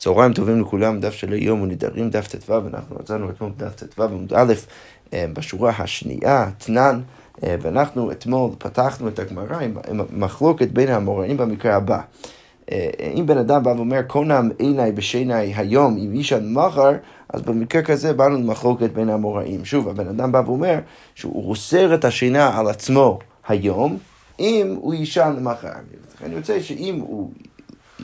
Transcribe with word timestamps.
צהריים 0.00 0.32
טובים 0.32 0.60
לכולם, 0.60 1.00
דף 1.00 1.12
של 1.12 1.32
היום 1.32 1.60
ונדרים 1.60 2.10
דף 2.10 2.28
ט"ו, 2.28 2.58
אנחנו 2.74 2.96
מצאנו 3.00 3.30
אתמול 3.30 3.50
דף 3.56 3.74
ט"ו 3.74 4.04
עמוד 4.04 4.32
א', 4.36 4.52
אה, 5.12 5.26
בשורה 5.32 5.72
השנייה, 5.78 6.50
תנן, 6.58 7.00
אה, 7.42 7.56
ואנחנו 7.60 8.10
אתמול 8.10 8.50
פתחנו 8.58 9.08
את 9.08 9.18
הגמרא 9.18 9.60
עם 9.60 10.00
מחלוקת 10.12 10.68
בין 10.68 10.88
המוראים 10.88 11.36
במקרה 11.36 11.76
הבא. 11.76 12.00
אה, 12.70 12.88
אם 13.14 13.26
בן 13.26 13.38
אדם 13.38 13.62
בא 13.62 13.70
ואומר, 13.70 14.02
קונם 14.02 14.48
עיניי 14.58 14.92
בשיני 14.92 15.54
היום, 15.54 15.96
אם 15.96 16.12
אישן 16.12 16.52
מחר, 16.52 16.92
אז 17.28 17.42
במקרה 17.42 17.82
כזה 17.82 18.12
באנו 18.12 18.36
למחלוקת 18.36 18.90
בין 18.90 19.08
המוראים. 19.08 19.64
שוב, 19.64 19.88
הבן 19.88 20.08
אדם 20.08 20.32
בא 20.32 20.42
ואומר 20.46 20.78
שהוא 21.14 21.50
אוסר 21.50 21.94
את 21.94 22.04
השינה 22.04 22.58
על 22.58 22.68
עצמו 22.68 23.18
היום, 23.48 23.98
אם 24.38 24.76
הוא 24.80 24.94
יישן 24.94 25.36
מחר. 25.40 25.68
אני 26.24 26.36
רוצה 26.36 26.62
שאם 26.62 27.00
הוא 27.00 27.30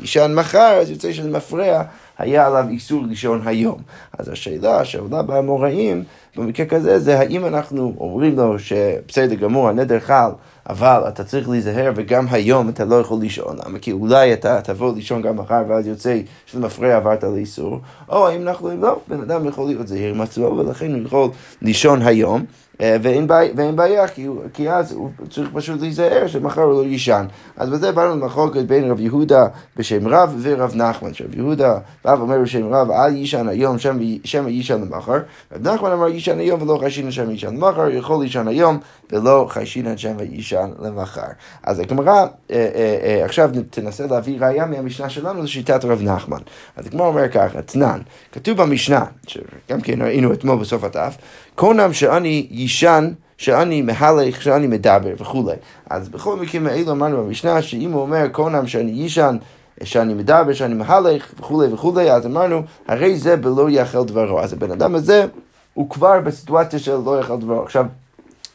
יישן 0.00 0.34
מחר, 0.34 0.78
אז 0.80 0.90
יוצא 0.90 1.12
שזה 1.12 1.30
מפריע, 1.30 1.82
היה 2.18 2.46
עליו 2.46 2.64
איסור 2.68 3.02
לישון 3.08 3.40
היום. 3.44 3.78
אז 4.18 4.28
השאלה 4.28 4.84
שעולה 4.84 5.22
באמוראים, 5.22 6.04
במקרה 6.36 6.66
כזה, 6.66 6.98
זה 6.98 7.18
האם 7.18 7.46
אנחנו 7.46 7.94
אומרים 8.00 8.36
לו 8.36 8.58
שבסדר 8.58 9.34
גמור, 9.34 9.68
הנדר 9.68 10.00
חל, 10.00 10.30
אבל 10.68 11.02
אתה 11.08 11.24
צריך 11.24 11.48
להיזהר 11.48 11.92
וגם 11.96 12.26
היום 12.30 12.68
אתה 12.68 12.84
לא 12.84 12.94
יכול 12.94 13.20
לישון. 13.20 13.56
למה? 13.64 13.78
כי 13.78 13.92
אולי 13.92 14.32
אתה 14.32 14.60
תבוא 14.60 14.94
לישון 14.94 15.22
גם 15.22 15.36
מחר 15.36 15.62
ואז 15.68 15.86
יוצא 15.86 16.20
שזה 16.46 16.60
מפריע 16.60 16.96
עברת 16.96 17.24
לאיסור. 17.24 17.80
או 18.08 18.28
האם 18.28 18.48
אנחנו 18.48 18.66
אומרים, 18.66 18.82
לא, 18.82 19.00
בן 19.08 19.20
אדם 19.20 19.48
יכול 19.48 19.66
להיות 19.66 19.88
זהיר 19.88 20.14
עם 20.14 20.20
עצמו 20.20 20.46
ולכן 20.46 20.92
הוא 20.94 21.02
יכול 21.04 21.30
לישון 21.62 22.02
היום. 22.02 22.44
אה, 22.80 22.96
ואין 23.02 23.76
בעיה, 23.76 24.08
כי, 24.08 24.26
כי 24.52 24.70
אז 24.70 24.92
הוא 24.92 25.10
צריך 25.30 25.48
פשוט 25.54 25.80
להיזהר 25.80 26.26
שמחר 26.26 26.62
הוא 26.62 26.72
לא 26.72 26.88
יישן. 26.88 27.26
אז 27.56 27.70
בזה 27.70 27.92
באנו 27.92 28.16
למחלוקת 28.16 28.62
בין 28.62 28.90
רב 28.90 29.00
יהודה 29.00 29.46
בשם 29.76 30.08
רב 30.08 30.36
ורב 30.42 30.72
נחמן. 30.74 31.14
שרב 31.14 31.34
יהודה 31.34 31.78
בא 32.04 32.10
ואומר 32.18 32.38
בשם 32.42 32.74
רב, 32.74 32.90
אל 32.90 33.16
יישן 33.16 33.48
היום 33.48 33.78
שם 34.24 34.48
יישן 34.48 34.80
למחר. 34.80 35.18
רב 35.52 35.68
נחמן 35.68 35.90
אמר 35.90 36.08
יישן 36.08 36.38
היום 36.38 36.62
ולא 36.62 36.78
חיישין 36.80 37.10
שם 37.10 37.30
יישן 37.30 37.54
למחר, 37.54 37.90
יכול 37.90 38.24
לישן 38.24 38.48
היום 38.48 38.78
ולא 39.12 39.46
חיישין 39.50 39.96
שם 39.96 40.16
יישן 40.20 40.70
למחר. 40.82 41.22
אז 41.62 41.78
הגמרא 41.78 42.26
אה, 42.50 42.68
אה, 43.04 43.24
עכשיו 43.24 43.50
תנסה 43.70 44.06
להביא 44.06 44.40
ראייה 44.40 44.66
מהמשנה 44.66 45.08
שלנו 45.08 45.42
לשיטת 45.42 45.84
רב 45.84 46.02
נחמן. 46.02 46.40
אז 46.76 46.86
הגמרא 46.86 47.06
אומר 47.06 47.28
ככה, 47.28 47.62
תנן, 47.62 48.00
כתוב 48.32 48.62
במשנה, 48.62 49.04
שגם 49.26 49.80
כן 49.80 50.02
ראינו 50.02 50.32
אתמול 50.32 50.58
בסוף 50.58 50.84
הדף, 50.84 51.16
קונם 51.56 51.92
שאני 51.92 52.46
יישן, 52.50 53.10
שאני 53.38 53.82
מהלך, 53.82 54.42
שאני 54.42 54.66
מדבר 54.66 55.12
וכולי. 55.18 55.56
אז 55.90 56.08
בכל 56.08 56.36
מקרים 56.36 56.66
האלו 56.66 56.92
אמרנו 56.92 57.24
במשנה 57.24 57.62
שאם 57.62 57.92
הוא 57.92 58.02
אומר 58.02 58.28
קונם 58.28 58.66
שאני 58.66 58.90
יישן, 58.90 59.36
שאני 59.82 60.14
מדבר, 60.14 60.52
שאני 60.52 60.74
מהלך 60.74 61.32
וכולי 61.38 61.72
וכולי, 61.72 62.10
אז 62.12 62.26
אמרנו, 62.26 62.62
הרי 62.88 63.18
זה 63.18 63.36
בלא 63.36 63.70
יאכל 63.70 64.04
דברו. 64.04 64.40
אז 64.40 64.52
הבן 64.52 64.70
אדם 64.70 64.94
הזה 64.94 65.26
הוא 65.74 65.90
כבר 65.90 66.20
בסיטואציה 66.20 66.78
של 66.78 66.96
לא 67.04 67.18
יאכל 67.18 67.36
דברו. 67.36 67.62
עכשיו, 67.62 67.86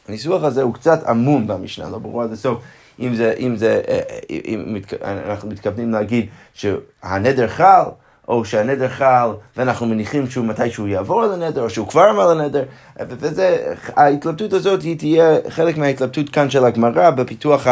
הניסוח 0.08 0.42
הזה 0.42 0.62
הוא 0.62 0.74
קצת 0.74 1.06
עמום 1.06 1.46
במשנה, 1.46 1.90
לא 1.90 1.98
ברור 1.98 2.22
עד 2.22 2.32
הסוף. 2.32 2.58
אם 3.00 3.14
זה, 3.14 3.34
אם 3.38 3.56
זה, 3.56 3.80
אה, 3.88 4.00
אה, 4.30 4.38
אם 4.44 4.76
אנחנו 5.02 5.48
מתכוונים 5.48 5.90
להגיד 5.90 6.26
שהנדר 6.54 7.48
חל, 7.48 7.84
או 8.28 8.44
שהנדר 8.44 8.88
חל, 8.88 9.30
ואנחנו 9.56 9.86
מניחים 9.86 10.30
שהוא 10.30 10.44
מתי 10.44 10.70
שהוא 10.70 10.88
יעבור 10.88 11.22
על 11.22 11.32
הנדר, 11.32 11.62
או 11.62 11.70
שהוא 11.70 11.88
כבר 11.88 12.10
אמר 12.10 12.30
על 12.30 12.40
הנדר, 12.40 12.64
וזה, 13.00 13.74
ההתלבטות 13.96 14.52
הזאת 14.52 14.82
היא 14.82 14.98
תהיה 14.98 15.36
חלק 15.48 15.78
מההתלבטות 15.78 16.28
כאן 16.28 16.50
של 16.50 16.64
הגמרא 16.64 17.10
בפיתוח 17.10 17.66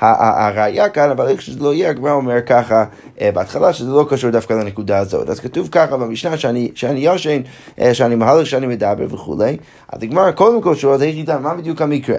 הראייה 0.00 0.88
כאן, 0.88 1.10
אבל 1.10 1.28
איך 1.28 1.42
שזה 1.42 1.60
לא 1.60 1.74
יהיה, 1.74 1.90
הגמרא 1.90 2.12
אומר 2.12 2.40
ככה 2.46 2.84
אה, 3.20 3.32
בהתחלה, 3.32 3.72
שזה 3.72 3.90
לא 3.90 4.06
קשור 4.10 4.30
דווקא 4.30 4.52
לנקודה 4.52 4.98
הזאת. 4.98 5.30
אז 5.30 5.40
כתוב 5.40 5.68
ככה 5.72 5.96
במשנה 5.96 6.38
שאני, 6.38 6.70
שאני 6.74 7.00
יושן, 7.00 7.40
אה, 7.80 7.94
שאני 7.94 8.14
מהלך, 8.14 8.46
שאני 8.46 8.66
מדבר 8.66 9.06
וכולי. 9.14 9.56
אז 9.88 10.02
הגמרא 10.02 10.30
קודם 10.30 10.62
כל 10.62 10.74
שואלת, 10.74 11.02
איך 11.02 11.16
ידע, 11.16 11.38
מה 11.38 11.54
בדיוק 11.54 11.82
המקרה? 11.82 12.18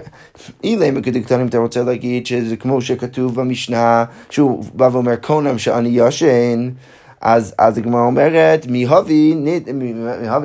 אילם 0.64 1.02
כדקטנים 1.02 1.48
אתה 1.48 1.58
רוצה 1.58 1.84
להגיד 1.84 2.26
שזה 2.26 2.56
כמו 2.56 2.82
שכתוב 2.82 3.36
במשנה, 3.36 4.06
שהוא 4.30 4.64
בא 4.74 4.90
ואומר 4.92 5.16
קונם 5.16 5.58
שאני 5.58 5.90
יושן. 5.90 6.70
אז, 7.22 7.54
אז 7.58 7.78
הגמרא 7.78 8.02
אומרת, 8.02 8.68
מהווי 8.70 9.36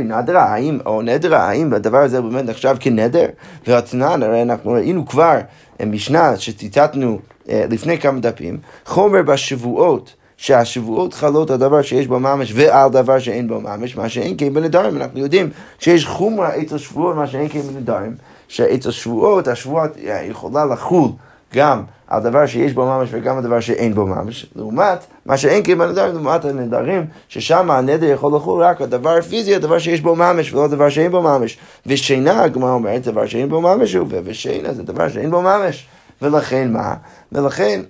נדרה, 0.04 0.44
האם, 0.44 0.78
או 0.86 1.02
נדרה, 1.02 1.48
האם 1.48 1.74
הדבר 1.74 1.98
הזה 1.98 2.20
באמת 2.20 2.44
נחשב 2.44 2.76
כנדר? 2.80 3.26
והתנן, 3.66 4.22
הרי 4.22 4.42
אנחנו 4.42 4.72
ראינו 4.72 5.06
כבר 5.06 5.38
משנה 5.86 6.36
שציטטנו 6.36 7.18
אה, 7.48 7.64
לפני 7.70 7.98
כמה 7.98 8.20
דפים, 8.20 8.58
חומר 8.86 9.22
בשבועות. 9.22 10.14
שהשבועות 10.36 11.14
חלות 11.14 11.50
על 11.50 11.56
דבר 11.56 11.82
שיש 11.82 12.06
בו 12.06 12.20
ממש 12.20 12.52
ועל 12.54 12.90
דבר 12.90 13.18
שאין 13.18 13.48
בו 13.48 13.60
ממש, 13.60 13.96
מה 13.96 14.08
שאין 14.08 14.34
כן 14.38 14.54
בנדרים. 14.54 14.96
אנחנו 14.96 15.18
יודעים 15.18 15.50
שיש 15.78 16.06
חומרה 16.06 16.56
אצל 16.56 16.78
שבועות, 16.78 17.16
מה 17.16 17.26
שאין 17.26 17.48
כן 17.48 17.60
בנדרים, 17.60 18.14
שאצל 18.48 18.90
שבועות, 18.90 19.48
השבועות 19.48 19.90
יכולה 20.28 20.64
לחול 20.64 21.08
גם 21.54 21.82
על 22.12 22.22
דבר 22.22 22.46
שיש 22.46 22.72
בו 22.72 22.86
ממש 22.86 23.08
וגם 23.12 23.36
על 23.36 23.42
דבר 23.42 23.60
שאין 23.60 23.94
בו 23.94 24.06
ממש, 24.06 24.46
לעומת 24.56 25.06
מה 25.26 25.36
שאין 25.36 25.62
כן 25.64 25.78
בנדרים, 25.78 26.14
לעומת 26.14 26.44
הנדרים, 26.44 27.06
ששם 27.28 27.70
הנדר 27.70 28.06
יכול 28.06 28.36
לחול 28.36 28.62
רק 28.64 28.80
על 28.80 28.86
דבר 28.86 29.16
הפיזי, 29.18 29.54
הדבר 29.54 29.78
שיש 29.78 30.00
בו 30.00 30.16
ממש 30.16 30.52
ולא 30.52 30.68
דבר 30.68 30.88
שאין 30.88 31.10
בו 31.10 31.22
ממש. 31.22 31.58
ושינה, 31.86 32.42
הגמרא 32.42 32.72
אומרת, 32.72 33.02
דבר 33.02 33.26
שאין 33.26 33.48
בו 33.48 33.60
ממש 33.60 33.94
הוא, 33.94 34.08
ושינה 34.24 34.72
זה 34.72 34.82
דבר 34.82 35.08
שאין 35.08 35.30
בו 35.30 35.42
ממש. 35.42 35.86
ולכן 36.22 36.72
מה? 36.72 36.94
ולכן 37.32 37.80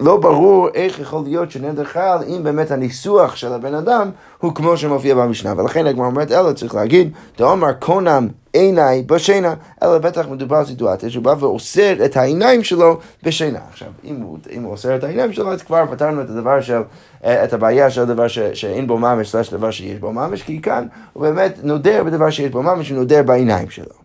לא 0.00 0.16
ברור 0.16 0.68
איך 0.74 0.98
יכול 0.98 1.22
להיות 1.24 1.50
שנדר 1.50 1.84
חל 1.84 2.18
אם 2.28 2.42
באמת 2.42 2.70
הניסוח 2.70 3.36
של 3.36 3.52
הבן 3.52 3.74
אדם 3.74 4.10
הוא 4.38 4.54
כמו 4.54 4.76
שמופיע 4.76 5.14
במשנה. 5.14 5.52
ולכן 5.56 5.86
הגמרא 5.86 6.06
אומרת, 6.06 6.32
אלא 6.32 6.52
צריך 6.52 6.74
להגיד, 6.74 7.12
תאמר 7.36 7.72
קונם 7.72 8.28
עיניי 8.52 9.02
בשינה, 9.02 9.54
אלא 9.82 9.98
בטח 9.98 10.28
מדובר 10.28 10.56
על 10.56 10.64
סיטואציה 10.64 11.10
שהוא 11.10 11.24
בא 11.24 11.34
ואוסר 11.38 12.04
את 12.04 12.16
העיניים 12.16 12.64
שלו 12.64 12.98
בשינה. 13.22 13.58
עכשיו, 13.70 13.88
אם 14.04 14.16
הוא, 14.20 14.38
אם 14.50 14.62
הוא 14.62 14.72
אוסר 14.72 14.96
את 14.96 15.04
העיניים 15.04 15.32
שלו, 15.32 15.52
אז 15.52 15.62
כבר 15.62 15.84
פתרנו 15.90 16.22
את 16.22 16.30
הדבר 16.30 16.60
של, 16.60 16.82
את 17.24 17.52
הבעיה 17.52 17.90
של 17.90 18.02
הדבר 18.02 18.28
ש, 18.28 18.38
שאין 18.38 18.86
בו 18.86 18.98
ממש, 18.98 19.30
סלש 19.30 19.52
דבר 19.52 19.70
שיש 19.70 19.98
בו 19.98 20.12
ממש, 20.12 20.42
כי 20.42 20.62
כאן 20.62 20.86
הוא 21.12 21.22
באמת 21.22 21.58
נודר 21.62 22.04
בדבר 22.04 22.30
שיש 22.30 22.50
בו 22.50 22.62
ממש, 22.62 22.90
הוא 22.90 22.98
נודר 22.98 23.22
בעיניים 23.22 23.70
שלו. 23.70 24.04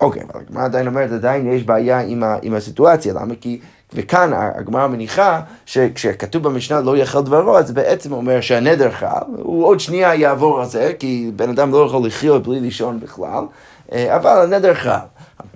אוקיי, 0.00 0.22
אבל 0.22 0.40
הגמרא 0.40 0.64
עדיין 0.64 0.86
אומרת, 0.86 1.12
עדיין 1.12 1.52
יש 1.52 1.64
בעיה 1.64 2.00
עם, 2.00 2.22
ה, 2.22 2.36
עם 2.42 2.54
הסיטואציה, 2.54 3.14
למה? 3.14 3.34
כי 3.40 3.60
וכאן 3.94 4.30
הגמרא 4.34 4.86
מניחה 4.86 5.40
שכשכתוב 5.66 6.42
במשנה 6.42 6.80
לא 6.80 6.96
יאכל 6.96 7.22
דברו, 7.22 7.58
אז 7.58 7.70
בעצם 7.70 8.12
אומר 8.12 8.40
שהנדר 8.40 8.90
חל, 8.90 9.22
הוא 9.36 9.66
עוד 9.66 9.80
שנייה 9.80 10.14
יעבור 10.14 10.60
על 10.60 10.66
זה, 10.66 10.92
כי 10.98 11.30
בן 11.36 11.50
אדם 11.50 11.72
לא 11.72 11.86
יכול 11.86 12.06
לחיות 12.06 12.46
בלי 12.46 12.60
לישון 12.60 13.00
בכלל, 13.00 13.44
אה, 13.92 14.16
אבל 14.16 14.42
הנדר 14.42 14.74
חל. 14.74 14.96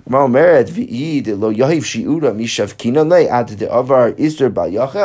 הגמרא 0.07 0.23
אומרת, 0.23 0.67
ואי 0.75 1.21
דלא 1.25 1.53
יאהב 1.53 1.83
שיעורא 1.83 2.31
משבקינא 2.37 3.15
לי 3.15 3.31
עד 3.31 3.51
דעבר 3.53 4.07
איסר 4.19 4.49
בל 4.49 4.69
יאכל. 4.73 4.99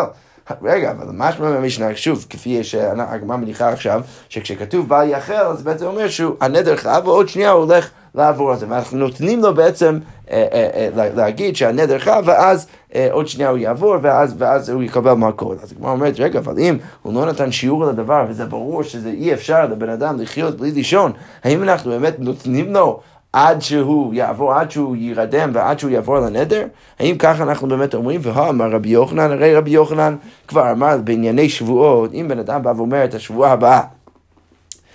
רגע, 0.62 0.92
אבל 0.92 1.08
משמע 1.14 1.50
מהמשנה, 1.50 1.96
שוב, 1.96 2.26
כפי 2.30 2.64
שהגמרא 2.64 3.38
מניחה 3.38 3.70
עכשיו, 3.70 4.02
שכשכתוב 4.30 4.90
בל 4.90 5.08
יאכל, 5.10 5.34
אז 5.34 5.64
בעצם 5.64 5.86
אומר 5.86 6.10
שהוא 6.10 6.36
הנדר 6.42 6.76
חל, 6.76 7.02
ועוד 7.04 7.30
שנייה 7.30 7.52
הוא 7.52 7.64
הולך 7.64 7.90
לעבור 8.16 8.52
על 8.52 8.58
זה, 8.58 8.66
ואנחנו 8.70 8.98
נותנים 8.98 9.42
לו 9.42 9.56
בעצם 9.56 10.00
אה, 10.32 10.48
אה, 10.54 10.90
אה, 10.98 11.10
להגיד 11.16 11.56
שהנדר 11.56 12.00
חל, 12.00 12.22
ואז 12.26 12.68
עוד 13.12 13.28
שנייה 13.28 13.50
הוא 13.50 13.58
יעבור, 13.58 13.96
ואז, 14.02 14.36
ואז 14.38 14.70
הוא 14.70 14.84
יקבל 14.84 15.14
מכות. 15.14 15.58
אז 15.64 15.72
הגמרא 15.72 15.92
אומרת, 15.92 16.20
רגע, 16.20 16.40
אבל 16.40 16.60
אם 16.60 16.78
הוא 17.02 17.14
לא 17.14 17.26
נתן 17.26 17.52
שיעור 17.52 17.86
לדבר, 17.86 18.26
וזה 18.30 18.46
ברור 18.46 18.84
שזה 18.84 19.10
אי 19.10 19.34
אפשר 19.34 19.66
לבן 19.66 19.90
אדם 19.90 20.20
לחיות 20.20 20.58
בלי 20.58 20.72
לישון, 20.72 21.12
האם 21.44 21.64
אנחנו 21.64 21.92
באמת 21.92 22.20
נותנים 22.20 22.74
לו 22.74 23.00
עד 23.34 23.62
שהוא 23.62 24.14
יעבור, 24.14 24.54
עד 24.54 24.72
שהוא 24.72 24.96
יירדם 24.96 25.52
ועד 25.54 25.80
שהוא 25.80 25.92
יעבור 25.92 26.20
לנדר? 26.20 26.66
האם 27.00 27.18
ככה 27.18 27.44
אנחנו 27.44 27.68
באמת 27.68 27.94
אומרים, 27.94 28.22
והאמר 28.24 28.72
רבי 28.72 28.90
יוחנן, 28.90 29.32
הרי 29.32 29.56
רבי 29.56 29.72
יוחנן 29.72 30.16
כבר 30.48 30.72
אמר 30.72 30.98
בענייני 30.98 31.50
שבועות, 31.50 32.14
אם 32.14 32.28
בן 32.28 32.40
אדם 32.40 32.64
בא 32.64 32.74
ואומר 32.78 33.06
את 33.06 33.14
השבועה 33.14 33.52
הבאה, 33.52 33.82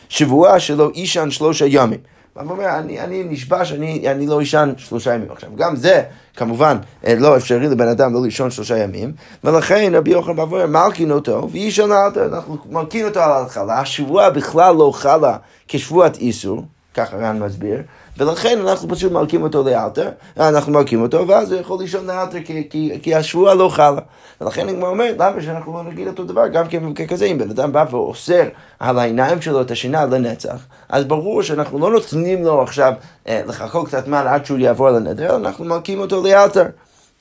שבועה 0.08 0.60
שלו 0.60 0.90
אישן 0.90 1.30
שלושה 1.30 1.66
ימים. 1.68 1.98
הוא 2.34 2.50
אומר, 2.50 2.78
אני, 2.78 3.00
אני 3.00 3.24
נשבע 3.24 3.64
שאני 3.64 4.10
אני 4.10 4.26
לא 4.26 4.42
אשן 4.42 4.72
שלושה 4.76 5.14
ימים. 5.14 5.30
עכשיו, 5.30 5.50
גם 5.56 5.76
זה, 5.76 6.02
כמובן, 6.36 6.76
אה, 7.06 7.14
לא 7.18 7.36
אפשרי 7.36 7.68
לבן 7.68 7.88
אדם 7.88 8.14
לא 8.14 8.22
לישון 8.22 8.50
שלושה 8.50 8.78
ימים, 8.78 9.12
ולכן 9.44 9.92
רבי 9.94 10.10
יוחנן 10.10 10.38
ואומר, 10.38 10.66
מלכין 10.66 11.10
אותו, 11.10 11.48
ואישן 11.52 11.92
אלתר, 11.92 12.24
אנחנו 12.34 12.56
מלכין 12.70 13.04
אותו 13.04 13.20
על 13.20 13.30
ההתחלה, 13.30 13.80
השבועה 13.80 14.30
בכלל 14.30 14.76
לא 14.76 14.90
חלה 14.94 15.36
כשבועת 15.68 16.16
איסור, 16.16 16.64
ככה 16.94 17.16
רן 17.16 17.38
מסביר, 17.38 17.82
ולכן 18.18 18.58
אנחנו 18.60 18.88
פשוט 18.88 19.12
מלקים 19.12 19.42
אותו 19.42 19.62
לאלתר, 19.62 20.08
אנחנו 20.36 20.72
מלקים 20.72 21.02
אותו, 21.02 21.28
ואז 21.28 21.52
הוא 21.52 21.60
יכול 21.60 21.78
לישון 21.80 22.06
לאלתר 22.06 22.38
כי, 22.44 22.68
כי, 22.70 22.98
כי 23.02 23.14
השבועה 23.14 23.54
לא 23.54 23.68
חלה. 23.68 24.00
ולכן 24.40 24.68
אני 24.68 24.82
אומר, 24.82 25.12
למה 25.18 25.42
שאנחנו 25.42 25.72
לא 25.72 25.82
נגיד 25.82 26.08
אותו 26.08 26.24
דבר, 26.24 26.48
גם 26.48 26.68
כן 26.68 26.82
במקרה 26.82 27.06
כזה, 27.06 27.24
אם 27.24 27.38
בן 27.38 27.50
אדם 27.50 27.72
בא 27.72 27.84
ואוסר 27.90 28.42
על 28.80 28.98
העיניים 28.98 29.42
שלו 29.42 29.60
את 29.60 29.70
השינה 29.70 30.06
לנצח, 30.06 30.66
אז 30.88 31.04
ברור 31.04 31.42
שאנחנו 31.42 31.78
לא 31.78 31.90
נותנים 31.90 32.44
לו 32.44 32.62
עכשיו 32.62 32.92
אה, 33.28 33.42
לחכות 33.46 33.86
קצת 33.86 34.04
זמן 34.04 34.26
עד 34.28 34.46
שהוא 34.46 34.58
יעבור 34.58 34.90
לנדר, 34.90 35.36
אנחנו 35.36 35.64
מלקים 35.64 36.00
אותו 36.00 36.22
לאלתר. 36.22 36.64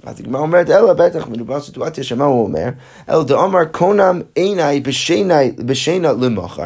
אז 0.05 0.19
הגמרא 0.19 0.41
אומרת, 0.41 0.69
אלא 0.69 0.93
בטח 0.93 1.27
מדובר 1.27 1.55
בסיטואציה 1.55 2.03
שמה 2.03 2.25
הוא 2.25 2.43
אומר? 2.43 2.69
אלא 3.09 3.23
דאמר 3.23 3.65
קונם 3.65 4.21
עיניי 4.35 4.79
בשינה 5.65 6.11
למחר, 6.13 6.65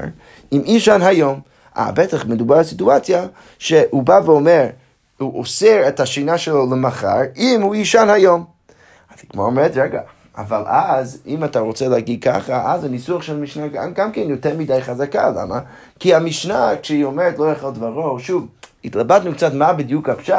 אם 0.51 0.61
אישן 0.65 1.01
היום. 1.01 1.39
אה, 1.79 1.91
בטח 1.91 2.25
מדובר 2.25 2.55
על 2.55 2.63
סיטואציה 2.63 3.25
שהוא 3.59 4.03
בא 4.03 4.19
ואומר, 4.25 4.65
הוא 5.17 5.39
אוסר 5.39 5.87
את 5.87 5.99
השינה 5.99 6.37
שלו 6.37 6.71
למחר, 6.71 7.17
אם 7.37 7.59
הוא 7.61 7.75
יישן 7.75 8.09
היום. 8.09 8.45
אז 9.13 9.17
הגמרא 9.29 9.45
אומרת, 9.45 9.71
רגע, 9.75 10.01
אבל 10.37 10.63
אז, 10.67 11.21
אם 11.27 11.43
אתה 11.43 11.59
רוצה 11.59 11.87
להגיד 11.87 12.23
ככה, 12.23 12.73
אז 12.73 12.83
הניסוח 12.83 13.21
של 13.21 13.35
המשנה 13.35 13.67
גם, 13.67 13.93
גם 13.93 14.11
כן 14.11 14.29
יותר 14.29 14.57
מדי 14.57 14.81
חזקה, 14.81 15.29
למה? 15.29 15.59
כי 15.99 16.15
המשנה, 16.15 16.71
כשהיא 16.81 17.05
אומרת 17.05 17.39
לא 17.39 17.51
יכול 17.51 17.71
דברו, 17.71 18.19
שוב, 18.19 18.47
התלבטנו 18.85 19.33
קצת 19.33 19.53
מה 19.53 19.73
בדיוק 19.73 20.09
הפשט. 20.09 20.35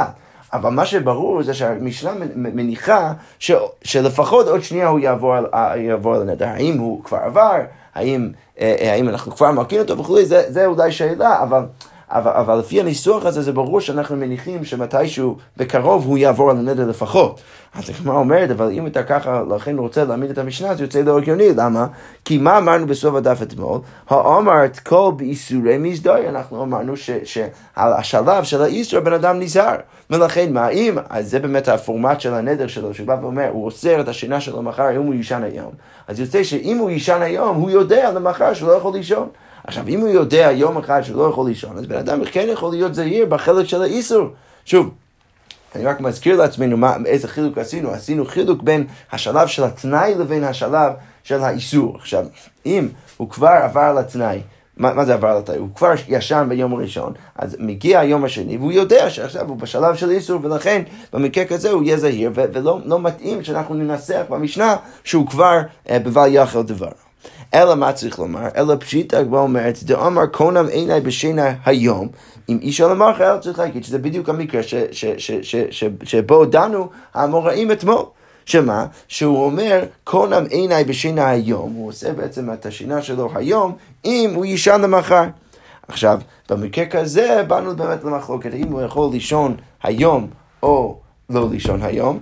אבל 0.52 0.70
מה 0.70 0.86
שברור 0.86 1.42
זה 1.42 1.54
שהמשנה 1.54 2.10
מניחה 2.36 3.12
ש, 3.38 3.52
שלפחות 3.82 4.48
עוד 4.48 4.62
שנייה 4.62 4.88
הוא 4.88 4.98
יעבור, 4.98 5.34
על 6.14 6.22
הנדר. 6.22 6.48
האם 6.48 6.78
הוא 6.78 7.04
כבר 7.04 7.18
עבר, 7.18 7.56
האם, 7.94 8.30
אה, 8.60 8.76
אה, 8.80 8.92
האם 8.92 9.08
אנחנו 9.08 9.32
כבר 9.32 9.52
מרכין 9.52 9.80
אותו 9.80 9.98
וכולי, 9.98 10.26
זה, 10.26 10.44
זה 10.48 10.66
אולי 10.66 10.92
שאלה, 10.92 11.42
אבל... 11.42 11.62
אבל, 12.10 12.30
אבל 12.30 12.58
לפי 12.58 12.80
הניסוח 12.80 13.26
הזה 13.26 13.42
זה 13.42 13.52
ברור 13.52 13.80
שאנחנו 13.80 14.16
מניחים 14.16 14.64
שמתישהו 14.64 15.36
בקרוב 15.56 16.06
הוא 16.06 16.18
יעבור 16.18 16.50
על 16.50 16.56
הנדר 16.56 16.86
לפחות. 16.88 17.40
אז 17.74 17.90
הגמרא 17.90 18.16
אומרת, 18.16 18.50
אבל 18.50 18.70
אם 18.70 18.86
אתה 18.86 19.02
ככה, 19.02 19.42
לכן 19.56 19.78
רוצה 19.78 20.04
להעמיד 20.04 20.30
את 20.30 20.38
המשנה, 20.38 20.74
זה 20.74 20.84
יוצא 20.84 21.00
לא 21.00 21.18
הגיוני, 21.18 21.48
למה? 21.56 21.86
כי 22.24 22.38
מה 22.38 22.58
אמרנו 22.58 22.86
בסוף 22.86 23.14
הדף 23.14 23.42
אתמול? 23.42 23.80
האמרת 24.08 24.78
כל 24.78 25.12
באיסורי 25.16 25.78
מזדוי, 25.78 26.28
אנחנו 26.28 26.62
אמרנו 26.62 26.96
שעל 26.96 27.50
השלב 27.76 28.44
של 28.44 28.62
האיסור 28.62 29.00
בן 29.00 29.12
אדם 29.12 29.40
נזהר. 29.40 29.76
ולכן 30.10 30.52
מה 30.52 30.68
אם, 30.68 30.98
אז 31.08 31.30
זה 31.30 31.38
באמת 31.38 31.68
הפורמט 31.68 32.20
של 32.20 32.34
הנדר 32.34 32.66
שלו, 32.66 32.94
שבא 32.94 33.16
ואומר, 33.22 33.48
הוא 33.52 33.64
אוסר 33.64 34.00
את 34.00 34.08
השינה 34.08 34.40
שלו 34.40 34.62
מחר, 34.62 34.90
אם 34.96 35.02
הוא 35.02 35.14
יישן 35.14 35.42
היום. 35.42 35.72
אז 36.08 36.20
יוצא 36.20 36.42
שאם 36.42 36.78
הוא 36.78 36.90
יישן 36.90 37.22
היום, 37.22 37.56
הוא 37.56 37.70
יודע 37.70 38.12
למחר 38.12 38.54
שהוא 38.54 38.68
לא 38.68 38.74
יכול 38.74 38.92
לישון. 38.92 39.28
עכשיו, 39.70 39.88
אם 39.88 40.00
הוא 40.00 40.08
יודע 40.08 40.50
יום 40.52 40.78
אחד 40.78 41.02
שהוא 41.02 41.16
לא 41.16 41.28
יכול 41.28 41.48
לישון, 41.48 41.78
אז 41.78 41.86
בן 41.86 41.96
אדם 41.96 42.24
כן 42.24 42.46
יכול 42.52 42.70
להיות 42.70 42.94
זהיר 42.94 43.26
בחלק 43.26 43.66
של 43.66 43.82
האיסור. 43.82 44.28
שוב, 44.64 44.90
אני 45.74 45.84
רק 45.84 46.00
מזכיר 46.00 46.36
לעצמנו 46.36 46.76
מה, 46.76 46.96
איזה 47.06 47.28
חילוק 47.28 47.58
עשינו. 47.58 47.90
עשינו 47.90 48.24
חילוק 48.24 48.62
בין 48.62 48.86
השלב 49.12 49.46
של 49.46 49.64
התנאי 49.64 50.14
לבין 50.18 50.44
השלב 50.44 50.92
של 51.22 51.40
האיסור. 51.40 51.96
עכשיו, 51.96 52.24
אם 52.66 52.88
הוא 53.16 53.30
כבר 53.30 53.58
עבר 53.62 53.94
לתנאי, 53.94 54.40
מה, 54.76 54.94
מה 54.94 55.04
זה 55.04 55.14
עבר 55.14 55.38
לתנאי? 55.38 55.58
הוא 55.58 55.68
כבר 55.74 55.92
ישן 56.08 56.46
ביום 56.48 56.72
הראשון, 56.72 57.12
אז 57.36 57.56
מגיע 57.58 58.00
היום 58.00 58.24
השני, 58.24 58.56
והוא 58.56 58.72
יודע 58.72 59.10
שעכשיו 59.10 59.48
הוא 59.48 59.56
בשלב 59.56 59.94
של 59.94 60.10
איסור, 60.10 60.40
ולכן 60.42 60.82
במקרה 61.12 61.44
כזה 61.44 61.70
הוא 61.70 61.82
יהיה 61.82 61.96
זהיר, 61.96 62.30
ולא 62.34 62.78
לא 62.84 63.00
מתאים 63.00 63.44
שאנחנו 63.44 63.74
ננסח 63.74 64.22
במשנה 64.28 64.76
שהוא 65.04 65.26
כבר 65.26 65.60
אה, 65.90 65.98
בבל 65.98 66.28
יחל 66.32 66.62
דבר. 66.62 67.09
אלא 67.54 67.74
מה 67.74 67.92
צריך 67.92 68.18
לומר? 68.18 68.48
אלא 68.56 68.74
פשיטא 68.80 69.16
הגמרא 69.16 69.40
אומרת, 69.40 69.82
דאמר 69.82 70.26
קונם 70.26 70.66
עיניי 70.68 71.00
בשינה 71.00 71.54
היום, 71.64 72.08
אם 72.48 72.58
איש 72.62 72.80
על 72.80 72.90
המוח, 72.90 73.20
אלא 73.20 73.38
צריך 73.38 73.58
להגיד 73.58 73.84
שזה 73.84 73.98
בדיוק 73.98 74.28
המקרה 74.28 74.62
ש, 74.62 74.74
ש, 74.92 75.04
ש, 75.70 75.84
שבו 76.02 76.44
דנו 76.44 76.88
האמוראים 77.14 77.72
אתמול. 77.72 78.02
שמה? 78.46 78.86
שהוא 79.08 79.44
אומר, 79.44 79.84
קונם 80.04 80.44
עיניי 80.50 80.84
בשינה 80.84 81.28
היום, 81.28 81.72
הוא 81.72 81.88
עושה 81.88 82.12
בעצם 82.12 82.52
את 82.52 82.66
השינה 82.66 83.02
שלו 83.02 83.30
היום, 83.34 83.76
אם 84.04 84.30
הוא 84.34 84.44
יישן 84.44 84.80
למחר. 84.80 85.24
עכשיו, 85.88 86.20
במקרה 86.50 86.86
כזה 86.86 87.42
באנו 87.48 87.76
באמת 87.76 88.04
למחלוקת, 88.04 88.52
האם 88.52 88.72
הוא 88.72 88.82
יכול 88.82 89.12
לישון 89.12 89.56
היום 89.82 90.26
או 90.62 90.98
לא 91.30 91.48
לישון 91.50 91.82
היום. 91.82 92.18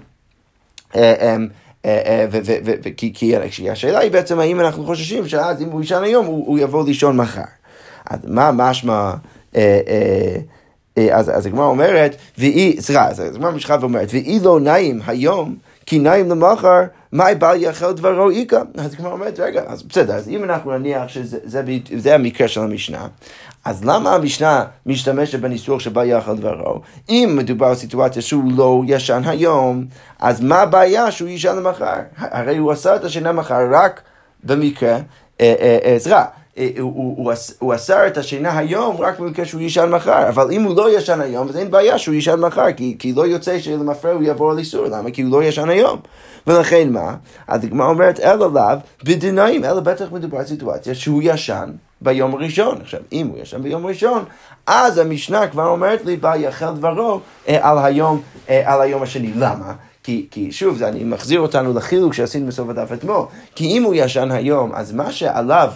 אה, 1.89 2.27
אה, 2.35 3.43
אה, 3.43 3.51
כי 3.51 3.71
השאלה 3.71 3.99
היא 3.99 4.11
בעצם 4.11 4.39
האם 4.39 4.61
אנחנו 4.61 4.85
חוששים 4.87 5.29
שאז 5.29 5.63
אם 5.63 5.69
הוא 5.71 5.81
יישן 5.81 6.03
היום 6.03 6.27
הוא 6.27 6.59
יבוא 6.59 6.85
לישון 6.85 7.17
מחר. 7.17 7.43
אז 8.11 8.19
מה 8.25 8.51
משמע... 8.53 9.13
אז, 11.13 11.31
אז 11.37 11.47
הגמרא 11.47 11.65
אומרת, 11.67 12.17
סליחה, 12.79 13.09
אז 13.09 13.21
הגמרא 13.21 13.51
ממשיכה 13.51 13.77
ואומרת, 13.81 14.09
והיא 14.11 14.41
לא 14.43 14.61
נעים 14.61 15.01
היום, 15.07 15.57
כי 15.89 15.99
נעים 15.99 16.31
למחר, 16.31 16.81
מאי 17.13 17.35
בל 17.35 17.57
יאכל 17.57 17.93
דברו 17.93 18.31
איכה? 18.31 18.57
אז 18.79 18.95
הגמרא 18.95 19.13
אומרת, 19.13 19.41
רגע, 19.41 19.63
אז 19.67 19.83
בסדר, 19.83 20.15
אז 20.15 20.29
אם 20.29 20.45
אנחנו 20.45 20.79
נניח 20.79 21.09
שזה 21.09 21.39
זה, 21.45 21.63
זה 21.97 22.15
המקרה 22.15 22.49
של 22.49 22.61
המשנה, 22.61 23.07
אז 23.65 23.85
למה 23.85 24.15
המשנה 24.15 24.65
משתמשת 24.87 25.41
בניסוח 25.41 25.81
שבל 25.81 26.07
יאכל 26.07 26.37
דברו? 26.37 26.81
אם 27.09 27.35
מדובר 27.37 27.67
על 27.67 27.75
סיטואציה 27.75 28.23
שהוא 28.23 28.53
לא 28.57 28.83
ישן 28.87 29.23
היום, 29.27 29.85
אז 30.19 30.41
מה 30.41 30.57
הבעיה 30.57 31.11
שהוא 31.11 31.29
ישן 31.29 31.57
למחר? 31.57 31.95
הרי 32.19 32.57
הוא 32.57 32.73
עשה 32.73 32.97
את 32.97 33.05
השינה 33.05 33.33
מחר 33.33 33.69
רק 33.71 34.01
במקרה, 34.45 34.99
עזרה. 35.39 36.19
אה, 36.19 36.25
אה, 36.25 36.27
הוא, 36.79 36.93
הוא, 37.17 37.33
הוא 37.59 37.75
אסר 37.75 38.07
את 38.07 38.17
השינה 38.17 38.59
היום 38.59 38.97
רק 38.97 39.19
במקרה 39.19 39.45
שהוא 39.45 39.61
ישן 39.61 39.91
מחר, 39.91 40.29
אבל 40.29 40.51
אם 40.51 40.63
הוא 40.63 40.77
לא 40.77 40.99
ישן 40.99 41.21
היום, 41.21 41.49
אז 41.49 41.57
אין 41.57 41.71
בעיה 41.71 41.99
שהוא 41.99 42.15
ישן 42.15 42.41
מחר, 42.41 42.73
כי, 42.73 42.97
כי 42.99 43.13
לא 43.13 43.27
יוצא 43.27 43.59
שלמפרע 43.59 44.13
הוא 44.13 44.23
יעבור 44.23 44.51
על 44.51 44.59
איסור, 44.59 44.87
למה? 44.87 45.11
כי 45.11 45.23
הוא 45.23 45.33
לא 45.33 45.45
ישן 45.45 45.69
היום. 45.69 46.01
ולכן 46.47 46.93
מה? 46.93 47.15
אז 47.49 47.65
הגמרא 47.65 47.89
אומרת, 47.89 48.21
אלא 48.21 48.53
לאו 48.53 48.79
בדינאים, 49.05 49.65
אלא 49.65 49.81
בטח 49.81 50.13
מדובר 50.13 50.39
על 50.39 50.47
סיטואציה 50.47 50.95
שהוא 50.95 51.23
ישן 51.25 51.71
ביום 52.01 52.35
הראשון. 52.35 52.79
עכשיו, 52.81 53.01
אם 53.13 53.27
הוא 53.27 53.39
ישן 53.39 53.63
ביום 53.63 53.85
הראשון, 53.85 54.25
אז 54.67 54.99
המשנה 54.99 55.49
כבר 55.49 55.67
אומרת 55.67 56.05
לי, 56.05 56.17
בא 56.17 56.37
יחל 56.37 56.75
דברו 56.75 57.21
אה, 57.49 57.71
על, 57.71 57.79
היום, 57.79 58.21
אה, 58.49 58.75
על 58.75 58.81
היום 58.81 59.03
השני. 59.03 59.33
למה? 59.37 59.73
כי, 60.03 60.27
כי 60.31 60.53
שוב, 60.53 60.77
זה, 60.77 60.89
אני 60.89 61.05
מחזיר 61.05 61.41
אותנו 61.41 61.75
לחילוק 61.75 62.15
שעשינו 62.15 62.47
בסוף 62.47 62.69
הדף 62.69 62.93
אתמול. 62.93 63.27
כי 63.55 63.65
אם 63.65 63.83
הוא 63.83 63.95
ישן 63.95 64.31
היום, 64.31 64.73
אז 64.75 64.93
מה 64.93 65.13
שעליו 65.13 65.71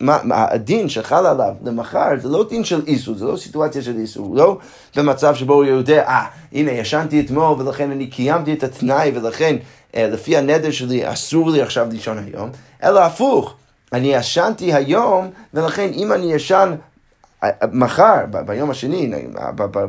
מה, 0.00 0.18
מה, 0.24 0.46
הדין 0.50 0.88
שחל 0.88 1.26
עליו 1.26 1.54
למחר 1.64 2.08
זה 2.22 2.28
לא 2.28 2.48
דין 2.48 2.64
של 2.64 2.82
איסור, 2.86 3.14
זה 3.14 3.24
לא 3.24 3.36
סיטואציה 3.36 3.82
של 3.82 3.96
איסור, 3.96 4.36
לא 4.36 4.58
במצב 4.96 5.34
שבו 5.34 5.54
הוא 5.54 5.64
יודע, 5.64 6.04
אה, 6.06 6.26
הנה 6.52 6.70
ישנתי 6.70 7.20
אתמול 7.20 7.60
ולכן 7.60 7.90
אני 7.90 8.06
קיימתי 8.06 8.52
את 8.52 8.62
התנאי 8.62 9.12
ולכן 9.14 9.56
אה, 9.96 10.08
לפי 10.08 10.36
הנדר 10.36 10.70
שלי 10.70 11.12
אסור 11.12 11.50
לי 11.50 11.62
עכשיו 11.62 11.86
לישון 11.90 12.18
היום, 12.26 12.50
אלא 12.82 13.00
הפוך, 13.00 13.54
אני 13.92 14.14
ישנתי 14.14 14.74
היום 14.74 15.30
ולכן 15.54 15.90
אם 15.94 16.12
אני 16.12 16.32
ישן 16.32 16.74
אה, 17.44 17.50
מחר, 17.72 18.24
ביום 18.46 18.70
השני, 18.70 19.12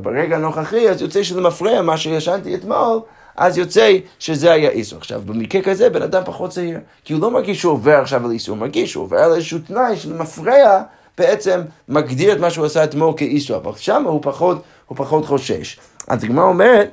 ברגע 0.01 0.35
הנוכחי, 0.35 0.89
אז 0.89 1.01
יוצא 1.01 1.23
שזה 1.23 1.41
מפריע 1.41 1.81
מה 1.81 1.97
שישנתי 1.97 2.55
אתמול. 2.55 2.99
אז 3.35 3.57
יוצא 3.57 3.97
שזה 4.19 4.51
היה 4.51 4.69
איסור. 4.69 4.99
עכשיו, 4.99 5.21
במקרה 5.25 5.61
כזה 5.61 5.89
בן 5.89 6.01
אדם 6.01 6.21
פחות 6.25 6.51
צעיר, 6.51 6.79
כי 7.03 7.13
הוא 7.13 7.21
לא 7.21 7.31
מרגיש 7.31 7.59
שהוא 7.59 7.73
עובר 7.73 7.97
עכשיו 8.01 8.25
על 8.25 8.31
איסור, 8.31 8.55
הוא 8.55 8.61
מרגיש 8.61 8.91
שהוא 8.91 9.03
עובר 9.03 9.17
על 9.17 9.33
איזשהו 9.33 9.59
תנאי 9.59 9.97
שמפריע, 9.97 10.81
בעצם 11.17 11.61
מגדיר 11.89 12.33
את 12.33 12.39
מה 12.39 12.49
שהוא 12.49 12.65
עשה 12.65 12.83
אתמול 12.83 13.13
כאיסור, 13.17 13.57
אבל 13.57 13.71
שם 13.75 14.03
הוא 14.03 14.19
פחות, 14.23 14.61
הוא 14.85 14.97
פחות 14.97 15.25
חושש. 15.25 15.79
אז 16.07 16.23
הגמרא 16.23 16.45
אומרת, 16.45 16.89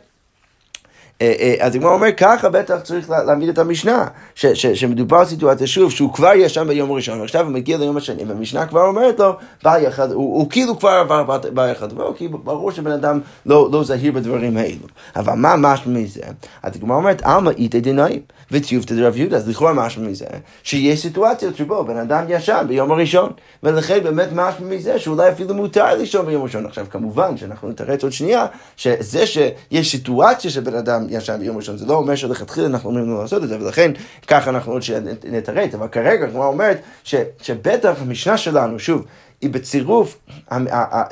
אז 1.61 1.75
הגמרא 1.75 1.93
אומר, 1.93 2.09
ככה 2.17 2.49
בטח 2.49 2.79
צריך 2.81 3.11
להעמיד 3.11 3.49
את 3.49 3.59
המשנה, 3.59 4.07
ש, 4.35 4.47
ש, 4.47 4.67
שמדובר 4.67 5.17
על 5.17 5.25
סיטואציה, 5.25 5.67
שוב, 5.67 5.91
שהוא 5.91 6.13
כבר 6.13 6.33
ישן 6.35 6.69
ביום 6.69 6.91
הראשון, 6.91 7.21
ועכשיו 7.21 7.45
הוא 7.45 7.53
מגיע 7.53 7.79
ליום 7.79 7.97
השני, 7.97 8.25
והמשנה 8.25 8.67
כבר 8.67 8.81
אומרת 8.81 9.19
לו, 9.19 9.37
בעל 9.65 9.83
יחד, 9.83 10.13
הוא, 10.13 10.39
הוא 10.39 10.51
כאילו 10.51 10.79
כבר 10.79 10.89
עבר 10.89 11.39
בעל 11.55 11.71
יחד, 11.71 11.89
כי 12.17 12.29
ברור 12.29 12.71
שבן 12.71 12.91
אדם 12.91 13.21
לא, 13.47 13.69
לא 13.73 13.85
זהיר 13.85 14.13
בדברים 14.13 14.57
האלו. 14.57 14.87
אבל 15.17 15.33
מה 15.33 15.57
משמע 15.57 15.99
מזה? 15.99 16.21
אז 16.63 16.77
הגמרא 16.77 16.97
אומרת, 16.97 17.23
עלמא 17.23 17.51
איתא 17.51 17.79
דנאים, 17.79 18.21
וציופתא 18.51 18.95
דרב 18.95 19.17
יהודה, 19.17 19.37
אז 19.37 19.49
לכאורה 19.49 19.73
משמע 19.73 20.09
מזה, 20.09 20.27
שיש 20.63 21.03
סיטואציות 21.03 21.57
שבו 21.57 21.85
בן 21.85 21.97
אדם 21.97 22.25
ישן 22.29 22.65
ביום 22.69 22.93
הראשון, 22.93 23.31
ולכן 23.63 24.03
באמת 24.05 24.29
משמע 24.33 24.67
מזה 24.69 24.99
שאולי 24.99 25.29
אפילו 25.29 25.55
מותר 25.55 25.95
לישון 25.95 26.27
ביום 26.27 26.43
הראשון. 26.43 26.67
עכשיו, 26.67 26.87
כמובן 26.91 27.37
שאנחנו 27.37 27.69
נתרץ 27.69 28.03
עוד 28.03 28.13
שנייה, 28.13 28.47
שזה 28.77 29.27
שיש 29.27 29.91
סיטואציה 29.91 30.51
שבן 30.51 30.75
אדם 30.75 31.07
ישן 31.13 31.39
ביום 31.39 31.57
ראשון, 31.57 31.77
זה 31.77 31.87
לא 31.87 31.95
אומר 31.95 32.15
שלכתחילה 32.15 32.67
אנחנו 32.67 32.89
אומרים 32.89 33.07
לו 33.07 33.23
לעשות 33.23 33.45
את 33.45 33.49
זה, 33.49 33.59
ולכן 33.61 33.93
ככה 34.27 34.51
אנחנו 34.51 34.73
עוד 34.73 34.83
נתרץ, 35.25 35.75
אבל 35.75 35.89
כרגע 35.89 36.31
כמו 36.31 36.45
אומרת 36.45 36.81
ש, 37.05 37.15
שבטח 37.43 37.95
המשנה 38.01 38.37
שלנו, 38.37 38.79
שוב, 38.79 39.05
היא 39.41 39.51
בצירוף 39.51 40.19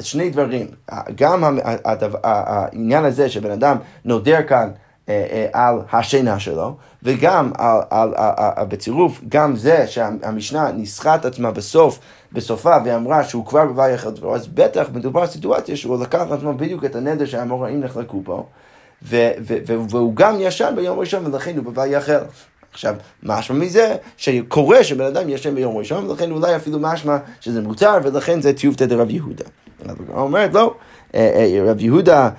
שני 0.00 0.30
דברים, 0.30 0.66
גם 1.14 1.58
העניין 2.22 3.04
הזה 3.04 3.28
שבן 3.28 3.50
אדם 3.50 3.76
נודר 4.04 4.42
כאן 4.42 4.70
אה, 5.08 5.26
אה, 5.30 5.46
על 5.66 5.78
השינה 5.92 6.38
שלו, 6.38 6.76
וגם 7.02 7.52
על, 7.58 7.80
על, 7.90 8.14
על, 8.16 8.50
על, 8.56 8.66
בצירוף, 8.66 9.20
גם 9.28 9.56
זה 9.56 9.86
שהמשנה 9.86 10.72
ניסחה 10.72 11.14
את 11.14 11.24
עצמה 11.24 11.50
בסוף, 11.50 11.98
בסופה, 12.32 12.76
ואמרה 12.84 13.24
שהוא 13.24 13.46
כבר 13.46 13.66
בבא 13.66 13.88
יחד 13.88 14.14
דברו, 14.14 14.34
אז 14.34 14.48
בטח 14.48 14.86
מדובר 14.94 15.22
בסיטואציה 15.22 15.76
שהוא 15.76 16.02
לקח 16.02 16.20
על 16.20 16.32
עצמו 16.32 16.54
בדיוק 16.54 16.84
את 16.84 16.96
הנדר 16.96 17.24
שהאמוראים 17.24 17.80
נחלקו 17.80 18.20
בו. 18.20 18.46
והוא 19.02 20.14
גם 20.14 20.36
ישן 20.38 20.72
ביום 20.76 20.98
ראשון 20.98 21.26
ולכן 21.26 21.56
הוא 21.56 21.64
בבא 21.64 21.86
יחל. 21.86 22.20
עכשיו, 22.72 22.94
משמע 23.22 23.56
מזה 23.56 23.96
שקורה 24.16 24.84
שבן 24.84 25.04
אדם 25.04 25.28
ישן 25.28 25.54
ביום 25.54 25.76
ראשון, 25.76 26.10
ולכן 26.10 26.30
אולי 26.30 26.56
אפילו 26.56 26.78
משמע 26.78 27.16
שזה 27.40 27.60
מותר, 27.60 27.98
ולכן 28.02 28.40
זה 28.40 28.52
טיובתא 28.52 28.86
דרב 28.86 29.10
יהודה. 29.10 29.44
הגמרא 29.84 30.20
אומרת, 30.20 30.54
לא. 30.54 30.74
רב 31.66 31.80
יהודה 31.80 32.30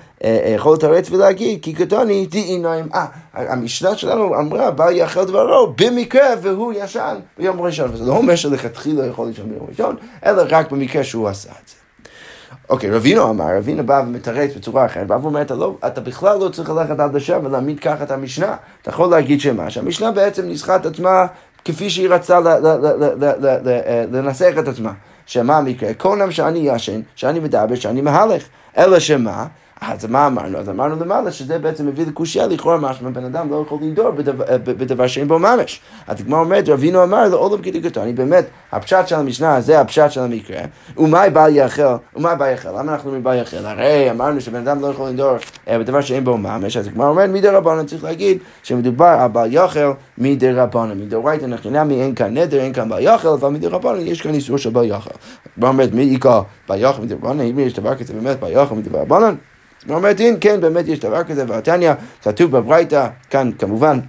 יכול 0.54 0.74
לתרץ 0.74 1.10
ולהגיד, 1.10 1.62
כי 1.62 1.72
קטוני 1.72 2.26
דאיניים. 2.26 2.88
אה, 2.94 3.06
המשנה 3.34 3.96
שלנו 3.96 4.38
אמרה, 4.38 4.70
בל 4.70 4.92
יאכל 4.92 5.24
דברו, 5.24 5.74
במקרה 5.76 6.26
והוא 6.42 6.72
ישן 6.76 7.16
ביום 7.38 7.60
ראשון. 7.60 7.90
וזה 7.92 8.04
לא 8.04 8.16
אומר 8.16 8.36
שלכתחילה 8.36 9.06
יכול 9.06 9.28
לישון 9.28 9.50
ביום 9.50 9.66
ראשון, 9.68 9.96
אלא 10.26 10.42
רק 10.48 10.70
במקרה 10.70 11.04
שהוא 11.04 11.28
עשה 11.28 11.50
את 11.50 11.68
זה. 11.68 11.74
אוקיי, 12.70 12.90
רבינו 12.90 13.30
אמר, 13.30 13.56
רבינו 13.56 13.86
בא 13.86 14.02
ומתרץ 14.06 14.54
בצורה 14.56 14.86
אחרת, 14.86 15.06
בא 15.06 15.18
ואומר, 15.22 15.42
אתה, 15.42 15.54
לא, 15.54 15.76
אתה 15.86 16.00
בכלל 16.00 16.38
לא 16.38 16.48
צריך 16.48 16.70
ללכת 16.70 17.00
עד 17.00 17.14
לשם 17.16 17.40
ולהעמיד 17.44 17.80
ככה 17.80 18.04
את 18.04 18.10
המשנה. 18.10 18.56
אתה 18.82 18.90
יכול 18.90 19.10
להגיד 19.10 19.40
שמה? 19.40 19.70
שהמשנה 19.70 20.10
בעצם 20.10 20.46
ניסחה 20.46 20.76
את 20.76 20.86
עצמה 20.86 21.26
כפי 21.64 21.90
שהיא 21.90 22.08
רצתה 22.08 22.40
לנסח 24.12 24.52
את 24.58 24.68
עצמה. 24.68 24.92
שמה 25.26 25.58
המקרה? 25.58 25.94
כל 25.94 26.16
נם 26.16 26.30
שאני 26.30 26.58
ישן, 26.58 27.00
שאני 27.14 27.40
מדבר, 27.40 27.74
שאני 27.74 28.00
מהלך. 28.00 28.42
אלא 28.76 28.98
שמה? 28.98 29.46
אז 29.88 30.06
מה 30.06 30.26
אמרנו? 30.26 30.58
אז 30.58 30.68
אמרנו 30.68 31.04
למעלה 31.04 31.32
שזה 31.32 31.58
בעצם 31.58 31.86
מביא 31.86 32.06
לקושייה 32.06 32.46
לכאורה 32.46 32.76
משמע 32.76 33.10
בן 33.10 33.24
אדם 33.24 33.50
לא 33.50 33.64
יכול 33.66 33.78
לנדור 33.82 34.10
בדבר, 34.10 34.44
בדבר 34.64 35.06
שאין 35.06 35.28
בו 35.28 35.38
ממש. 35.38 35.80
אז 36.06 36.22
כמו 36.22 36.36
אומרת, 36.36 36.68
רבינו 36.68 37.02
אמר 37.02 37.28
לעולם 37.28 37.62
כדגתני, 37.62 38.12
באמת, 38.12 38.44
הפשט 38.72 39.08
של 39.08 39.14
המשנה 39.14 39.60
זה 39.60 39.80
הפשט 39.80 40.10
של 40.10 40.20
המקרה, 40.20 40.60
ומאי 40.96 41.30
בל 41.30 41.56
יאכל, 41.56 41.82
ומאי 42.16 42.36
בל 42.38 42.50
יאכל, 42.50 42.68
למה 42.68 42.92
אנחנו 42.92 43.06
אומרים 43.06 43.24
בל 43.24 43.34
יאכל? 43.34 43.56
הרי 43.56 44.10
אמרנו 44.10 44.40
שבן 44.40 44.68
אדם 44.68 44.80
לא 44.80 44.86
יכול 44.86 45.08
לנדור 45.08 45.36
אה, 45.68 45.78
בדבר 45.78 46.00
שאין 46.00 46.24
בו 46.24 46.36
ממש, 46.36 46.76
אז 46.76 46.88
כמו 46.88 47.08
אומרת 47.08 47.30
מדי 47.30 47.48
רבנן 47.48 47.86
צריך 47.86 48.04
להגיד 48.04 48.38
שמדובר 48.62 49.16
על 49.20 49.28
בל 49.28 49.52
יאכל 49.52 49.92
מדי 50.18 50.52
רבנן, 50.52 50.98
מדאורייתא 50.98 51.46
נחינמי 51.46 52.02
אין 52.02 52.14
כאן 52.14 52.38
נדר, 52.38 52.60
אין 52.60 52.72
כאן 52.72 52.88
בל 52.88 53.00
יאכל, 53.00 53.28
אבל 53.28 53.48
מדי 53.48 53.66
רבנן 53.66 54.00
יש 54.00 54.22
כאן 54.22 54.34
איסור 54.34 54.58
של 54.58 54.70
בל 54.70 54.84
יאכל. 54.84 55.10
כמו 55.54 55.66
אומרת 55.66 55.92
מי 55.92 56.02
יקרא 56.02 56.42
בל 56.68 56.78
יאכל 56.78 57.02
מדי 57.02 57.14
רבנן? 58.92 59.34
זאת 59.82 59.90
אומרת, 59.90 60.20
אם 60.20 60.34
כן, 60.40 60.60
באמת 60.60 60.88
יש 60.88 60.98
דבר 60.98 61.24
כזה, 61.24 61.44
והתניא 61.48 61.92
כתוב 62.22 62.50
בברייתא, 62.50 63.08
כאן 63.30 63.50
כמובן, 63.58 64.00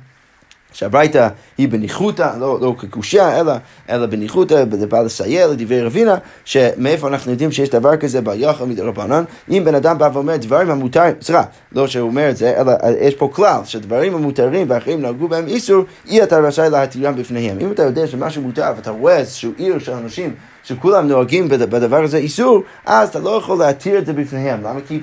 שהברייתא 0.73 1.27
היא 1.57 1.69
בניחותא, 1.69 2.31
לא, 2.39 2.57
לא 2.61 2.75
כקושייה, 2.79 3.39
אלא, 3.39 3.53
אלא 3.89 4.05
בניחותא, 4.05 4.63
זה 4.71 4.87
בא 4.87 5.01
לסייע 5.01 5.47
לדברי 5.47 5.81
רבינה, 5.81 6.15
שמאיפה 6.45 7.07
אנחנו 7.07 7.31
יודעים 7.31 7.51
שיש 7.51 7.69
דבר 7.69 7.97
כזה 7.97 8.21
ביחד 8.21 8.65
מדרבנן, 8.65 9.23
אם 9.49 9.63
בן 9.65 9.75
אדם 9.75 9.97
בא 9.97 10.09
ואומר 10.13 10.37
דברים 10.37 10.71
המותרים, 10.71 11.15
סליחה, 11.21 11.43
לא 11.71 11.87
שהוא 11.87 12.09
אומר 12.09 12.29
את 12.29 12.37
זה, 12.37 12.61
אלא 12.61 12.71
יש 12.99 13.15
פה 13.15 13.29
כלל, 13.33 13.61
שדברים 13.65 14.15
המותרים 14.15 14.65
ואחרים 14.69 15.01
נהגו 15.01 15.27
בהם 15.27 15.47
איסור, 15.47 15.83
אי 16.07 16.23
אתה 16.23 16.39
רשאי 16.39 16.69
להתירם 16.69 17.15
בפניהם. 17.15 17.59
אם 17.59 17.71
אתה 17.71 17.83
יודע 17.83 18.07
שמשהו 18.07 18.41
מותר 18.41 18.71
ואתה 18.75 18.91
רואה 18.91 19.17
איזשהו 19.17 19.51
עיר 19.57 19.79
של 19.79 19.91
אנשים 19.91 20.33
שכולם 20.63 21.07
נוהגים 21.07 21.49
בדבר 21.49 22.03
הזה 22.03 22.17
איסור, 22.17 22.63
אז 22.85 23.09
אתה 23.09 23.19
לא 23.19 23.29
יכול 23.29 23.57
להתיר 23.57 23.97
את 23.97 24.05
זה 24.05 24.13
בפניהם. 24.13 24.59
למה? 24.63 24.79
כי 24.87 24.99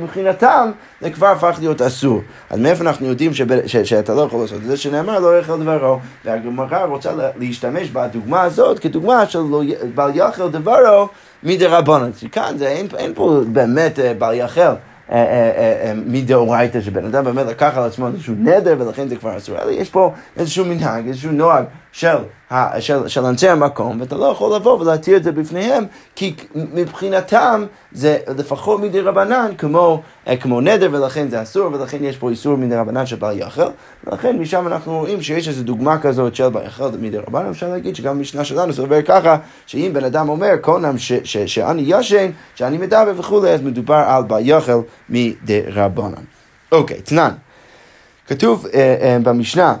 מבחינתם 0.00 0.70
זה 1.00 1.10
כבר 1.10 1.26
הפך 1.26 1.56
להיות 1.58 1.82
אסור. 1.82 2.20
אז 2.50 2.58
מאיפה 2.58 2.84
אנחנו 2.84 3.06
יודעים 3.06 3.34
שב, 3.34 3.66
ש, 3.66 3.76
שאתה 3.76 4.14
לא 4.14 4.20
יכול 4.20 4.40
לעשות 4.40 4.58
את 4.58 4.66
זה? 4.66 4.76
שנאמר 4.76 5.18
לא 5.18 5.38
יאכל 5.38 5.62
דברו. 5.62 5.98
והגמרא 6.24 6.84
רוצה 6.84 7.10
להשתמש 7.36 7.88
בדוגמה 7.88 8.42
הזאת 8.42 8.78
כדוגמה 8.78 9.26
של 9.26 9.38
לא, 9.38 9.62
בל 9.94 10.10
יאכל 10.14 10.50
דברו 10.50 11.08
מדרבנן. 11.42 12.10
כאן 12.32 12.54
זה, 12.58 12.68
אין, 12.68 12.86
אין 12.96 13.12
פה 13.14 13.40
באמת 13.52 13.98
אה, 13.98 14.14
בל 14.18 14.34
יאכל. 14.34 14.60
אה, 14.60 15.16
אה, 15.16 15.92
מדאורייתא, 16.06 16.80
שבן 16.80 17.04
אדם 17.04 17.24
באמת 17.24 17.46
לקח 17.46 17.72
על 17.76 17.84
עצמו 17.84 18.06
איזשהו 18.06 18.34
נדר 18.38 18.76
ולכן 18.78 19.08
זה 19.08 19.16
כבר 19.16 19.36
אסור, 19.36 19.58
אלא 19.62 19.70
יש 19.70 19.90
פה 19.90 20.12
איזשהו 20.36 20.64
מנהג, 20.64 21.06
איזשהו 21.06 21.32
נוהג 21.32 21.64
של, 21.92 22.16
של, 22.80 23.08
של 23.08 23.24
אנשי 23.24 23.48
המקום, 23.48 24.00
ואתה 24.00 24.16
לא 24.16 24.24
יכול 24.24 24.56
לבוא 24.56 24.80
ולהתיר 24.80 25.16
את 25.16 25.24
זה 25.24 25.32
בפניהם, 25.32 25.84
כי 26.16 26.34
מבחינתם 26.54 27.64
זה 27.92 28.18
לפחות 28.36 28.80
מדי 28.80 29.00
רבנן 29.00 29.50
כמו, 29.58 30.02
אה, 30.28 30.36
כמו 30.36 30.60
נדר, 30.60 30.88
ולכן 30.92 31.28
זה 31.28 31.42
אסור, 31.42 31.72
ולכן 31.72 32.04
יש 32.04 32.16
פה 32.16 32.30
איסור 32.30 32.56
מדי 32.56 32.76
רבנן 32.76 33.06
של 33.06 33.16
בל 33.16 33.38
יחל, 33.38 33.68
ולכן 34.04 34.38
משם 34.38 34.66
אנחנו 34.66 34.98
רואים 34.98 35.22
שיש 35.22 35.48
איזו 35.48 35.62
דוגמה 35.62 35.98
כזאת 35.98 36.34
של 36.34 36.48
בל 36.48 36.66
יחל 36.66 36.90
מדי 37.00 37.18
רבנן, 37.18 37.50
אפשר 37.50 37.68
להגיד 37.68 37.96
שגם 37.96 38.16
המשנה 38.16 38.44
שלנו 38.44 38.72
סובר 38.72 39.02
ככה, 39.02 39.36
שאם 39.66 39.90
בן 39.92 40.04
אדם 40.04 40.28
אומר 40.28 40.56
קונם 40.60 40.98
שאני 41.24 41.82
ישן, 41.86 42.30
שאני 42.54 42.78
מדבר 42.78 43.12
וכולי, 43.16 43.50
אז 43.50 43.62
מדובר 43.62 44.02
על 44.06 44.22
בל 44.22 44.40
יחל 44.40 44.78
מדי 45.08 45.60
רבנן. 45.72 46.22
אוקיי, 46.72 47.00
תנן. 47.02 47.30
כתוב 48.28 48.66
uh, 48.66 48.68
uh, 48.68 48.74
במשנה 49.22 49.74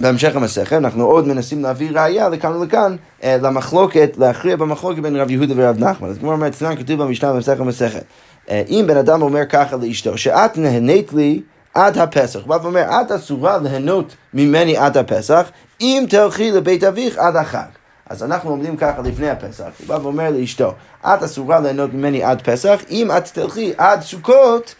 בהמשך 0.00 0.36
המסכת, 0.36 0.72
אנחנו 0.72 1.04
עוד 1.04 1.26
מנסים 1.26 1.62
להביא 1.62 1.90
ראייה 1.90 2.28
לכאן 2.28 2.52
ולכאן, 2.52 2.96
אה, 3.22 3.36
למחלוקת, 3.42 4.16
להכריע 4.18 4.56
במחלוקת 4.56 5.02
בין 5.02 5.16
רב 5.16 5.30
יהודה 5.30 5.54
ורב 5.56 5.78
נחמן. 5.78 6.08
אז 6.08 6.18
כמו 6.18 6.32
אומרת, 6.32 6.52
אצלנו 6.52 6.76
כתוב 6.76 7.02
במשנה 7.02 7.32
במסכת 7.32 7.60
המסכת. 7.60 8.04
אה, 8.50 8.62
אם 8.68 8.84
בן 8.88 8.96
אדם 8.96 9.22
אומר 9.22 9.46
ככה 9.46 9.76
לאשתו, 9.76 10.18
שאת 10.18 10.58
נהנית 10.58 11.12
לי 11.12 11.42
עד 11.74 11.98
הפסח, 11.98 12.40
הוא 12.40 12.48
בא 12.48 12.58
ואומר, 12.62 12.82
את 12.82 13.12
אסורה 13.12 13.58
ליהנות 13.58 14.14
ממני 14.34 14.76
עד 14.76 14.96
הפסח, 14.96 15.50
אם 15.80 16.04
תלכי 16.08 16.50
לבית 16.50 16.84
אביך 16.84 17.18
עד 17.18 17.36
החג. 17.36 17.68
אז 18.08 18.22
אנחנו 18.22 18.50
עומדים 18.50 18.76
ככה 18.76 19.02
לפני 19.02 19.30
הפסח, 19.30 19.68
הוא 19.78 19.88
בא 19.88 19.98
ואומר 20.02 20.30
לאשתו, 20.30 20.74
את 21.00 21.22
אסורה 21.22 21.60
ליהנות 21.60 21.94
ממני 21.94 22.22
עד 22.22 22.42
פסח, 22.42 22.80
אם 22.90 23.10
את 23.16 23.28
תלכי 23.32 23.72
עד 23.78 24.02
סוכות 24.02 24.74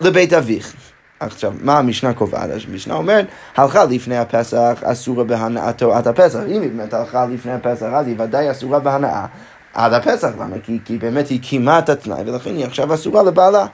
לבית 0.00 0.32
אביך. 0.32 0.74
עכשיו, 1.20 1.52
מה 1.60 1.78
המשנה 1.78 2.12
קובעת? 2.12 2.50
המשנה 2.68 2.94
אומרת, 2.94 3.26
הלכה 3.56 3.84
לפני 3.84 4.18
הפסח 4.18 4.80
אסורה 4.84 5.24
בהנאתו 5.24 5.94
עד 5.94 6.08
הפסח. 6.08 6.38
אם 6.48 6.62
היא 6.62 6.70
באמת 6.70 6.94
הלכה 6.94 7.26
לפני 7.26 7.52
הפסח, 7.52 7.86
אז 7.92 8.06
היא 8.06 8.14
ודאי 8.18 8.50
אסורה 8.50 8.78
בהנאה 8.78 9.26
עד 9.74 9.92
הפסח. 9.92 10.28
למה? 10.40 10.56
כי, 10.62 10.78
כי 10.84 10.98
באמת 10.98 11.28
היא 11.28 11.42
קיימה 11.42 11.78
את 11.78 11.88
התנאי, 11.88 12.22
ולכן 12.26 12.56
היא 12.56 12.66
עכשיו 12.66 12.94
אסורה 12.94 13.22
לבעלה. 13.22 13.66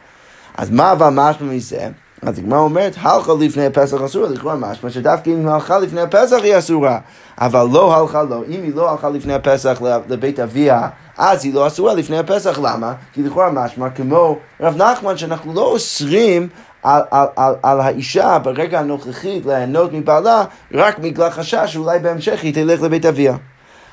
אז 0.56 0.70
מה 0.70 0.92
אבל 0.92 1.08
משמע 1.08 1.52
מזה? 1.52 1.88
אז 2.22 2.38
הגמרא 2.38 2.58
אומרת, 2.58 2.94
הלכה 3.00 3.32
לפני 3.40 3.66
הפסח 3.66 4.02
אסורה, 4.02 4.28
לכאורה 4.28 4.56
משמע 4.56 4.90
שדווקא 4.90 5.30
אם 5.30 5.46
היא 5.46 5.54
הלכה 5.54 5.78
לפני 5.78 6.00
הפסח 6.00 6.36
היא 6.42 6.58
אסורה, 6.58 6.98
אבל 7.38 7.66
לא 7.72 7.96
הלכה 7.96 8.22
לו, 8.22 8.44
אם 8.44 8.62
היא 8.62 8.74
לא 8.74 8.90
הלכה 8.90 9.08
לפני 9.08 9.34
הפסח 9.34 9.78
לבית 10.08 10.40
אביה, 10.40 10.88
אז 11.18 11.44
היא 11.44 11.54
לא 11.54 11.66
אסורה 11.66 11.94
לפני 11.94 12.18
הפסח, 12.18 12.58
למה? 12.58 12.92
כי 13.12 13.22
לכאורה 13.22 13.50
משמע 13.50 13.90
כמו 13.90 14.38
רב 14.60 14.82
נחמן 14.82 15.16
שאנחנו 15.16 15.54
לא 15.54 15.62
אוסרים 15.62 16.48
על, 16.86 17.02
על, 17.10 17.26
על, 17.36 17.54
על 17.62 17.80
האישה 17.80 18.38
ברגע 18.38 18.80
הנוכחי 18.80 19.40
ליהנות 19.44 19.92
מבעלה 19.92 20.44
רק 20.72 20.98
בגלל 20.98 21.30
חשש 21.30 21.72
שאולי 21.72 21.98
בהמשך 21.98 22.42
היא 22.42 22.54
תלך 22.54 22.82
לבית 22.82 23.06
אביה. 23.06 23.36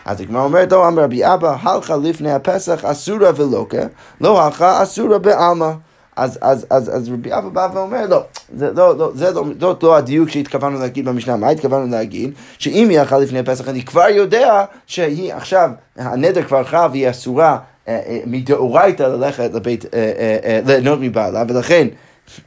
אז 0.06 0.22
הגמרא 0.22 0.42
אומרת 0.44 0.72
לו, 0.72 0.88
אמר 0.88 1.04
רבי 1.04 1.26
אבא, 1.26 1.56
הלכה 1.62 1.96
לפני 1.98 2.32
הפסח 2.32 2.86
אסורה 2.86 3.30
ולוקה, 3.36 3.82
לא 4.22 4.42
הלכה 4.42 4.84
אסורה 4.84 5.18
בעלמא. 5.20 5.72
אז, 6.16 6.40
אז, 6.42 6.66
אז, 6.70 6.96
אז 6.96 7.10
רבי 7.10 7.34
אבא 7.34 7.50
בא 7.50 7.68
ואומר, 7.74 8.06
לא, 8.10 8.24
זה 8.56 8.72
לא, 8.76 8.98
לא, 8.98 9.12
זה 9.16 9.32
לא, 9.32 9.46
לא, 9.62 9.76
לא 9.84 9.98
הדיוק 9.98 10.30
שהתכוונו 10.30 10.80
להגיד 10.80 11.06
במשנה, 11.06 11.36
מה 11.36 11.50
התכוונו 11.50 11.92
להגיד? 11.92 12.32
שאם 12.58 12.90
היא 12.90 13.00
הלכה 13.00 13.18
לפני 13.18 13.40
הפסח, 13.40 13.70
אני 13.70 13.86
כבר 13.86 14.10
יודע 14.10 14.66
שהיא 14.88 15.34
עכשיו, 15.34 15.70
הנדר 15.98 16.44
כבר 16.44 16.64
חל 16.64 16.88
והיא 16.92 17.10
אסורה 17.10 17.58
אה, 17.88 18.00
אה, 18.08 18.20
מדאורייתא 18.26 19.04
ללכת 19.04 19.50
לבית, 19.54 19.86
אה, 19.94 20.60
ליהנות 20.66 21.00
מבעלה, 21.02 21.44
ולכן 21.48 21.88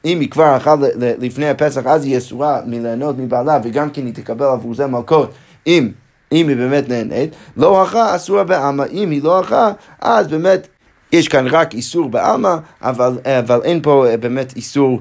אם 0.04 0.20
היא 0.20 0.30
כבר 0.30 0.44
הלכה 0.44 0.74
לפני 0.98 1.48
הפסח, 1.48 1.86
אז 1.86 2.04
היא 2.04 2.18
אסורה 2.18 2.60
מליהנות 2.66 3.18
מבעלה, 3.18 3.58
וגם 3.64 3.90
כן 3.90 4.06
היא 4.06 4.14
תקבל 4.14 4.46
עבור 4.46 4.74
זה 4.74 4.86
מלכות, 4.86 5.30
אם, 5.66 5.90
אם 6.32 6.48
היא 6.48 6.56
באמת 6.56 6.88
נהנית, 6.88 7.34
לא 7.56 7.80
הלכה 7.80 8.16
אסורה 8.16 8.44
בעלמא, 8.44 8.84
אם 8.92 9.10
היא 9.10 9.22
לא 9.22 9.38
הלכה, 9.38 9.72
אז 10.00 10.28
באמת 10.28 10.68
יש 11.12 11.28
כאן 11.28 11.46
רק 11.46 11.74
איסור 11.74 12.08
בעלמא, 12.08 12.56
אבל, 12.82 13.18
אבל 13.24 13.60
אין 13.64 13.80
פה 13.82 14.06
אה, 14.06 14.16
באמת 14.16 14.52
איסור, 14.56 15.00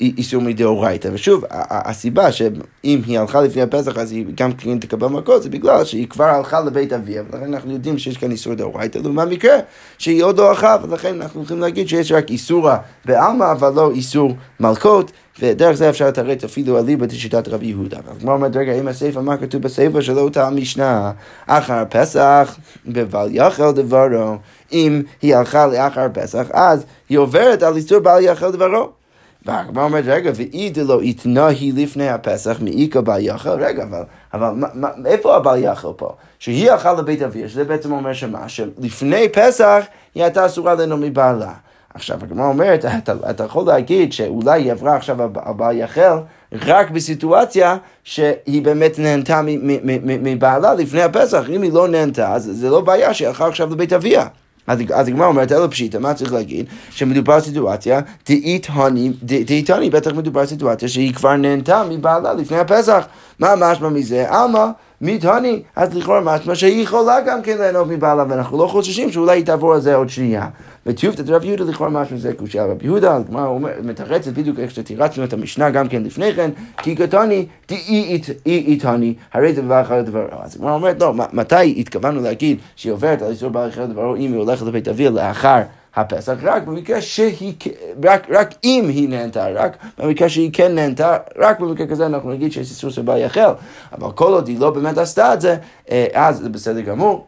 איסור 0.00 0.42
מדאורייתא. 0.42 1.08
ושוב, 1.12 1.44
הסיבה 1.50 2.32
שאם 2.32 3.00
היא 3.06 3.18
הלכה 3.18 3.40
לפני 3.40 3.62
הפסח 3.62 3.98
אז 3.98 4.12
היא 4.12 4.26
גם 4.34 4.52
כן 4.52 4.78
תקבל 4.78 5.06
מכות, 5.06 5.42
זה 5.42 5.50
בגלל 5.50 5.84
שהיא 5.84 6.08
כבר 6.08 6.24
הלכה 6.24 6.60
לבית 6.60 6.92
אביה, 6.92 7.22
ולכן 7.30 7.54
אנחנו 7.54 7.72
יודעים 7.72 7.98
שיש 7.98 8.16
כאן 8.16 8.30
איסור 8.30 8.54
דאורייתא, 8.54 8.98
לעומת 8.98 9.28
מקרה 9.28 9.56
שהיא 9.98 10.22
עוד 10.22 10.38
לא 10.38 10.48
הלכה, 10.50 10.76
ולכן 10.82 11.22
אנחנו 11.22 11.42
יכולים 11.42 11.62
להגיד 11.62 11.88
שיש 11.88 12.12
רק 12.12 12.30
איסורה 12.30 12.78
בעלמא, 13.08 13.52
אבל 13.52 13.72
לא 13.74 13.90
איסור 13.90 14.32
מלכות. 14.60 15.12
ודרך 15.40 15.76
זה 15.76 15.88
אפשר 15.88 16.08
לתרץ 16.08 16.44
אפילו 16.44 16.78
אליבא 16.78 17.06
דשיטת 17.06 17.48
רבי 17.48 17.66
יהודה. 17.66 17.98
הגמרא 18.08 18.34
אומרת, 18.34 18.56
רגע, 18.56 18.72
אם 18.72 18.88
הספר, 18.88 19.20
מה 19.20 19.36
כתוב 19.36 19.62
בספר 19.62 20.00
שלא 20.00 20.20
אותה 20.20 20.46
המשנה? 20.46 21.12
אחר 21.46 21.84
פסח, 21.90 22.56
בבל 22.86 23.28
יחל 23.30 23.72
דברו. 23.72 24.36
אם 24.72 25.02
היא 25.22 25.36
הלכה 25.36 25.66
לאחר 25.66 26.06
פסח, 26.12 26.46
אז 26.52 26.84
היא 27.08 27.18
עוברת 27.18 27.62
על 27.62 27.76
איסור 27.76 27.98
בל 27.98 28.20
יחל 28.20 28.50
דברו. 28.50 28.90
והגמרא 29.46 29.84
אומרת, 29.84 30.04
רגע, 30.06 30.30
ואי 30.34 30.70
דלא 30.70 31.48
היא 31.48 31.72
לפני 31.76 32.08
הפסח 32.08 32.56
מאיכא 32.60 33.00
בל 33.00 33.20
יחל, 33.20 33.50
רגע, 33.50 33.82
אבל, 33.82 34.02
אבל 34.34 34.50
מה, 34.50 34.66
מה, 34.74 34.88
איפה 35.06 35.36
הבל 35.36 35.58
יחל 35.58 35.88
פה? 35.96 36.12
שהיא 36.38 36.70
הלכה 36.70 36.92
לבית 36.92 37.22
אביה, 37.22 37.48
שזה 37.48 37.64
בעצם 37.64 37.92
אומר 37.92 38.12
שמה? 38.12 38.48
שלפני 38.48 39.28
פסח 39.28 39.84
היא 40.14 40.22
הייתה 40.22 40.46
אסורה 40.46 40.74
לנו 40.74 40.96
מבעלה. 40.96 41.52
עכשיו, 41.98 42.18
הגמרא 42.22 42.46
אומרת, 42.46 42.84
אתה, 42.84 43.14
אתה 43.30 43.44
יכול 43.44 43.66
להגיד 43.66 44.12
שאולי 44.12 44.62
היא 44.62 44.72
עברה 44.72 44.96
עכשיו 44.96 45.16
הבעל 45.22 45.76
יחל 45.76 46.16
רק 46.66 46.90
בסיטואציה 46.90 47.76
שהיא 48.04 48.62
באמת 48.62 48.98
נהנתה 48.98 49.40
מבעלה 50.22 50.74
לפני 50.74 51.02
הפסח. 51.02 51.44
אם 51.48 51.62
היא 51.62 51.72
לא 51.72 51.88
נהנתה, 51.88 52.32
אז 52.32 52.50
זה 52.54 52.70
לא 52.70 52.80
בעיה 52.80 53.14
שהיא 53.14 53.28
הלכה 53.28 53.46
עכשיו 53.46 53.72
לבית 53.72 53.92
אביה. 53.92 54.26
אז 54.66 54.78
אז 54.94 55.08
הגמרא 55.08 55.26
אומרת, 55.26 55.52
אלא 55.52 55.66
פשיטא, 55.66 55.98
מה 55.98 56.14
צריך 56.14 56.32
להגיד? 56.32 56.66
שמדובר 56.90 57.40
סיטואציה, 57.40 58.00
דאית 58.26 59.70
הני, 59.70 59.90
בטח 59.90 60.12
מדובר 60.12 60.46
סיטואציה 60.46 60.88
שהיא 60.88 61.14
כבר 61.14 61.36
נהנתה 61.36 61.82
מבעלה 61.90 62.34
לפני 62.34 62.58
הפסח. 62.58 63.06
מה 63.38 63.54
משמע 63.56 63.88
מזה? 63.88 64.26
עלמא. 64.28 64.66
מתהני, 65.00 65.62
אז 65.76 65.94
לכאורה 65.94 66.20
משמע 66.20 66.54
שהיא 66.54 66.82
יכולה 66.82 67.20
גם 67.20 67.42
כן 67.42 67.58
ליהנות 67.58 67.88
מבעלה, 67.88 68.24
ואנחנו 68.28 68.58
לא 68.58 68.66
חוששים 68.66 69.12
שאולי 69.12 69.38
היא 69.38 69.44
תעבור 69.44 69.74
על 69.74 69.80
זה 69.80 69.94
עוד 69.94 70.08
שנייה. 70.08 70.46
וטיובתא 70.88 71.22
רב 71.26 71.44
יהודה 71.44 71.64
לכאורה 71.64 71.90
משמע 71.90 72.18
זה 72.18 72.32
קושייה 72.32 72.64
רב 72.64 72.82
יהודה, 72.82 73.16
הגמרא 73.16 73.58
מתרצת 73.82 74.32
בדיוק 74.32 74.58
איך 74.58 74.70
שתירצנו 74.70 75.24
את 75.24 75.32
המשנה 75.32 75.70
גם 75.70 75.88
כן 75.88 76.02
לפני 76.02 76.34
כן, 76.34 76.50
כי 76.76 76.94
קטני 76.94 77.46
דאי 77.68 78.20
איתני, 78.46 79.14
הרי 79.32 79.54
זה 79.54 79.62
בבעל 79.62 79.82
אחר 79.82 80.02
דברו. 80.02 80.22
אז 80.42 80.56
הגמרא 80.56 80.72
אומרת, 80.72 81.00
לא, 81.00 81.14
מתי 81.32 81.80
התכוונו 81.80 82.20
להגיד 82.20 82.58
שהיא 82.76 82.92
עוברת 82.92 83.22
על 83.22 83.30
איסור 83.30 83.50
בעל 83.50 83.68
אחר 83.68 83.86
דברו 83.86 84.16
אם 84.16 84.32
היא 84.32 84.36
הולכת 84.36 84.66
לבית 84.66 84.88
אביה 84.88 85.10
לאחר 85.10 85.62
הפסח, 85.96 86.36
רק 86.42 86.62
במקרה 86.62 87.00
שהיא, 87.00 87.54
רק, 88.04 88.26
רק 88.30 88.54
אם 88.64 88.84
היא 88.88 89.08
נהנתה, 89.08 89.48
רק 89.54 89.76
במקרה 89.98 90.28
שהיא 90.28 90.50
כן 90.52 90.74
נהנתה, 90.74 91.16
רק 91.38 91.60
במקרה 91.60 91.86
כזה 91.86 92.06
אנחנו 92.06 92.30
נגיד 92.30 92.52
שיש 92.52 92.70
איסור 92.70 92.90
של 92.90 93.02
בעל 93.02 93.20
יחל. 93.20 93.50
אבל 93.92 94.12
כל 94.12 94.32
עוד 94.32 94.48
היא 94.48 94.60
לא 94.60 94.70
באמת 94.70 94.98
עשתה 94.98 95.34
את 95.34 95.40
זה, 95.40 95.56
אה, 95.90 96.06
אז 96.12 96.38
זה 96.38 96.48
בסדר 96.48 96.80
גמור. 96.80 97.26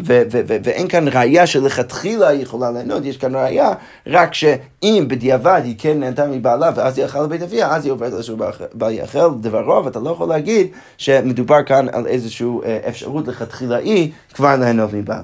ו- 0.00 0.22
ו- 0.32 0.40
ו- 0.48 0.56
ואין 0.64 0.88
כאן 0.88 1.08
ראייה 1.08 1.46
שלכתחילה 1.46 2.28
היא 2.28 2.42
יכולה 2.42 2.70
ליהנות, 2.70 3.04
יש 3.04 3.16
כאן 3.16 3.34
ראייה 3.34 3.72
רק 4.06 4.34
שאם 4.34 5.04
בדיעבד 5.08 5.60
היא 5.64 5.74
כן 5.78 6.00
נהנתה 6.00 6.26
מבעלה 6.26 6.70
ואז 6.74 6.98
היא 6.98 7.04
הלכה 7.04 7.22
לבית 7.22 7.42
אביה, 7.42 7.74
אז 7.74 7.84
היא 7.84 7.92
עוברת 7.92 8.12
לאיזשהו 8.12 8.36
בעל 8.74 8.92
יאכל 8.92 9.30
דברו, 9.40 9.84
ואתה 9.84 10.00
לא 10.00 10.10
יכול 10.10 10.28
להגיד 10.28 10.66
שמדובר 10.98 11.62
כאן 11.62 11.86
על 11.92 12.06
איזושהי 12.06 12.46
אה, 12.64 12.78
אפשרות 12.88 13.28
לכתחילאי 13.28 14.10
כבר 14.34 14.56
ליהנות 14.56 14.92
מבעלה. 14.92 15.22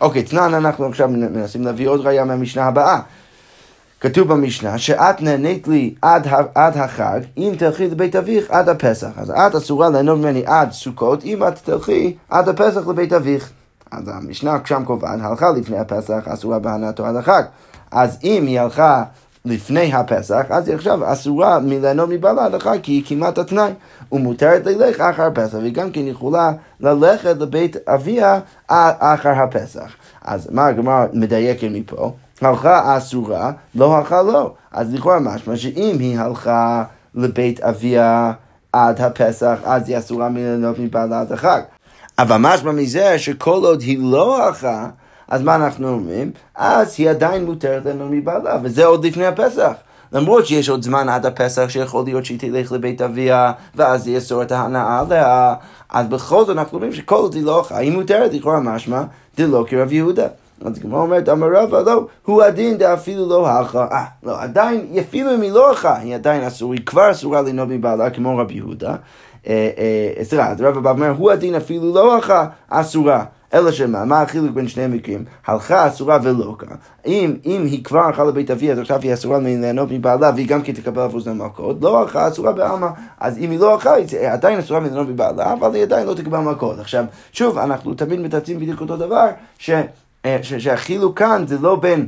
אוקיי, 0.00 0.22
תנן 0.22 0.54
אנחנו 0.54 0.86
עכשיו 0.86 1.08
מנסים 1.08 1.64
להביא 1.64 1.88
עוד 1.88 2.00
ראייה 2.00 2.24
מהמשנה 2.24 2.64
הבאה. 2.64 3.00
כתוב 4.00 4.28
במשנה 4.28 4.78
שאת 4.78 5.22
נהנית 5.22 5.68
לי 5.68 5.94
עד, 6.02 6.26
עד 6.54 6.76
החג 6.76 7.20
אם 7.36 7.52
תלכי 7.58 7.86
לבית 7.86 8.16
אביך 8.16 8.50
עד 8.50 8.68
הפסח. 8.68 9.08
אז 9.16 9.30
את 9.30 9.54
אסורה 9.54 9.90
ליהנות 9.90 10.18
ממני 10.18 10.42
עד 10.46 10.72
סוכות 10.72 11.24
אם 11.24 11.48
את 11.48 11.58
תלכי 11.64 12.16
עד 12.28 12.48
הפסח 12.48 12.88
לבית 12.88 13.12
אביך. 13.12 13.50
אז 13.92 14.08
המשנה 14.08 14.58
שם 14.64 14.84
קובעת, 14.84 15.18
הלכה 15.22 15.50
לפני 15.50 15.78
הפסח, 15.78 16.28
אסורה 16.28 16.58
בהנאתו 16.58 17.06
עד 17.06 17.16
החג. 17.16 17.42
אז 17.90 18.18
אם 18.24 18.44
היא 18.46 18.60
הלכה 18.60 19.04
לפני 19.44 19.94
הפסח, 19.94 20.44
אז 20.50 20.68
היא 20.68 20.76
עכשיו 20.76 21.12
אסורה 21.12 21.58
מליהנות 21.58 22.08
מבעלה 22.08 22.44
עד 22.44 22.54
החג, 22.54 22.78
כי 22.82 22.92
היא 22.92 23.02
כמעט 23.06 23.38
התנאי. 23.38 23.72
ומותרת 24.12 24.66
ללך 24.66 25.00
אחר 25.00 25.26
הפסח, 25.26 25.54
והיא 25.54 25.74
גם 25.74 25.90
כן 25.90 26.00
יכולה 26.00 26.52
ללכת 26.80 27.36
לבית 27.38 27.76
אביה 27.88 28.40
אחר 28.66 29.30
הפסח. 29.30 29.92
אז 30.22 30.48
מה 30.50 30.66
הגמרא 30.66 31.06
מדייקת 31.12 31.68
מפה? 31.70 32.12
הלכה 32.40 32.96
אסורה, 32.96 33.52
לא 33.74 33.96
הלכה 33.96 34.22
לא. 34.22 34.54
אז 34.72 34.94
לכאורה 34.94 35.20
משמע 35.20 35.56
שאם 35.56 35.96
היא 35.98 36.18
הלכה 36.18 36.84
לבית 37.14 37.60
אביה 37.60 38.32
עד 38.72 39.00
הפסח, 39.00 39.58
אז 39.64 39.88
היא 39.88 39.98
אסורה 39.98 40.28
מליהנות 40.28 40.78
מבעלה 40.78 41.20
עד 41.20 41.32
החג. 41.32 41.60
אבל 42.18 42.36
משמע 42.36 42.72
מזה 42.72 43.18
שכל 43.18 43.64
עוד 43.64 43.80
היא 43.80 43.98
לא 44.00 44.42
הלכה, 44.46 44.88
אז 45.28 45.42
מה 45.42 45.54
אנחנו 45.54 45.88
אומרים? 45.88 46.30
אז 46.54 46.94
היא 46.98 47.10
עדיין 47.10 47.44
מותרת 47.44 47.86
לנו 47.86 48.08
מבעלה, 48.10 48.58
וזה 48.62 48.86
עוד 48.86 49.06
לפני 49.06 49.26
הפסח. 49.26 49.72
למרות 50.12 50.46
שיש 50.46 50.68
עוד 50.68 50.82
זמן 50.82 51.08
עד 51.08 51.26
הפסח 51.26 51.68
שיכול 51.68 52.04
להיות 52.04 52.24
שהיא 52.24 52.38
תלך 52.38 52.72
לבית 52.72 53.02
אביה 53.02 53.52
ואז 53.74 54.08
יאסור 54.08 54.42
את 54.42 54.52
ההנאה 54.52 55.00
עליה, 55.00 55.54
אז 55.90 56.06
בכל 56.06 56.44
זאת 56.44 56.56
אנחנו 56.56 56.74
אומרים 56.74 56.92
שכל 56.92 57.14
עוד 57.14 57.34
היא 57.34 57.42
לא 57.44 57.58
הלכה, 57.58 57.78
היא 57.78 57.92
מותרת 57.92 58.34
לכאורה 58.34 58.60
משמע 58.60 59.02
דלא 59.36 59.64
כרב 59.68 59.92
יהודה. 59.92 60.26
אז 60.64 60.78
כמו 60.78 61.00
אומרת, 61.00 61.28
אמר 61.28 61.46
רבא, 61.52 61.80
לא, 61.80 62.06
הוא 62.24 62.42
הדין 62.42 62.78
דאפילו 62.78 63.28
לא 63.28 63.48
הלכה. 63.48 63.86
אה, 63.92 64.04
לא, 64.22 64.42
עדיין, 64.42 64.86
אפילו 65.00 65.34
אם 65.34 65.40
היא 65.40 65.52
לא 65.52 65.68
הלכה, 65.68 65.96
היא 65.98 66.14
עדיין 66.14 66.44
אסור, 66.44 66.72
היא 66.72 66.80
כבר 66.86 67.10
אסורה 67.10 67.42
לנהוג 67.42 67.68
מבעלה 67.72 68.10
כמו 68.10 68.38
רבי 68.38 68.54
יהודה. 68.54 68.94
אה, 69.46 69.70
אה, 70.18 70.24
סליחה, 70.24 70.48
אז 70.48 70.60
רבא 70.60 70.80
בא 70.80 70.88
ואומר, 70.88 71.10
הוא 71.18 71.30
הדין 71.30 71.54
אפילו 71.54 71.94
לא 71.94 72.14
הלכה, 72.14 72.46
אסורה. 72.68 73.24
אלא 73.54 73.72
שמה, 73.72 74.04
מה 74.04 74.22
החילוק 74.22 74.50
בין 74.50 74.68
שני 74.68 74.82
המקרים? 74.82 75.24
הלכה 75.46 75.88
אסורה 75.88 76.18
ולא 76.22 76.56
כאן. 76.58 76.76
אם, 77.06 77.36
אם 77.46 77.64
היא 77.64 77.84
כבר 77.84 78.00
הלכה 78.00 78.24
לבית 78.24 78.50
אבי, 78.50 78.72
אז 78.72 78.78
עכשיו 78.78 79.00
היא 79.02 79.14
אסורה 79.14 79.38
ליהנות 79.38 79.88
מבעלה, 79.90 80.30
והיא 80.34 80.48
גם 80.48 80.62
כן 80.62 80.72
תקבל 80.72 81.02
עבור 81.02 81.20
זמן 81.20 81.38
מכות, 81.38 81.76
לא 81.80 82.00
הלכה 82.00 82.28
אסורה 82.28 82.52
בעלמא. 82.52 82.88
אז 83.20 83.38
אם 83.38 83.50
היא 83.50 83.58
לא 83.58 83.72
הלכה, 83.72 83.94
היא 83.94 84.06
עדיין 84.28 84.58
אסורה 84.58 84.80
ליהנות 84.80 85.08
מבעלה, 85.08 85.52
אבל 85.52 85.74
היא 85.74 85.82
עדיין 85.82 86.06
לא 86.06 86.14
תקבל 86.14 86.38
מכות. 86.38 86.78
עכשיו, 86.78 87.04
שוב, 87.32 87.58
אנחנו 87.58 87.94
תמיד 87.94 88.20
מתעצים 88.20 88.58
בדיוק 88.60 88.80
אותו 88.80 88.96
דבר, 88.96 89.26
ש, 89.58 89.70
אה, 90.24 90.38
ש, 90.42 90.54
שהחילוק 90.54 91.18
כאן 91.18 91.44
זה 91.46 91.58
לא 91.58 91.76
בין... 91.76 92.06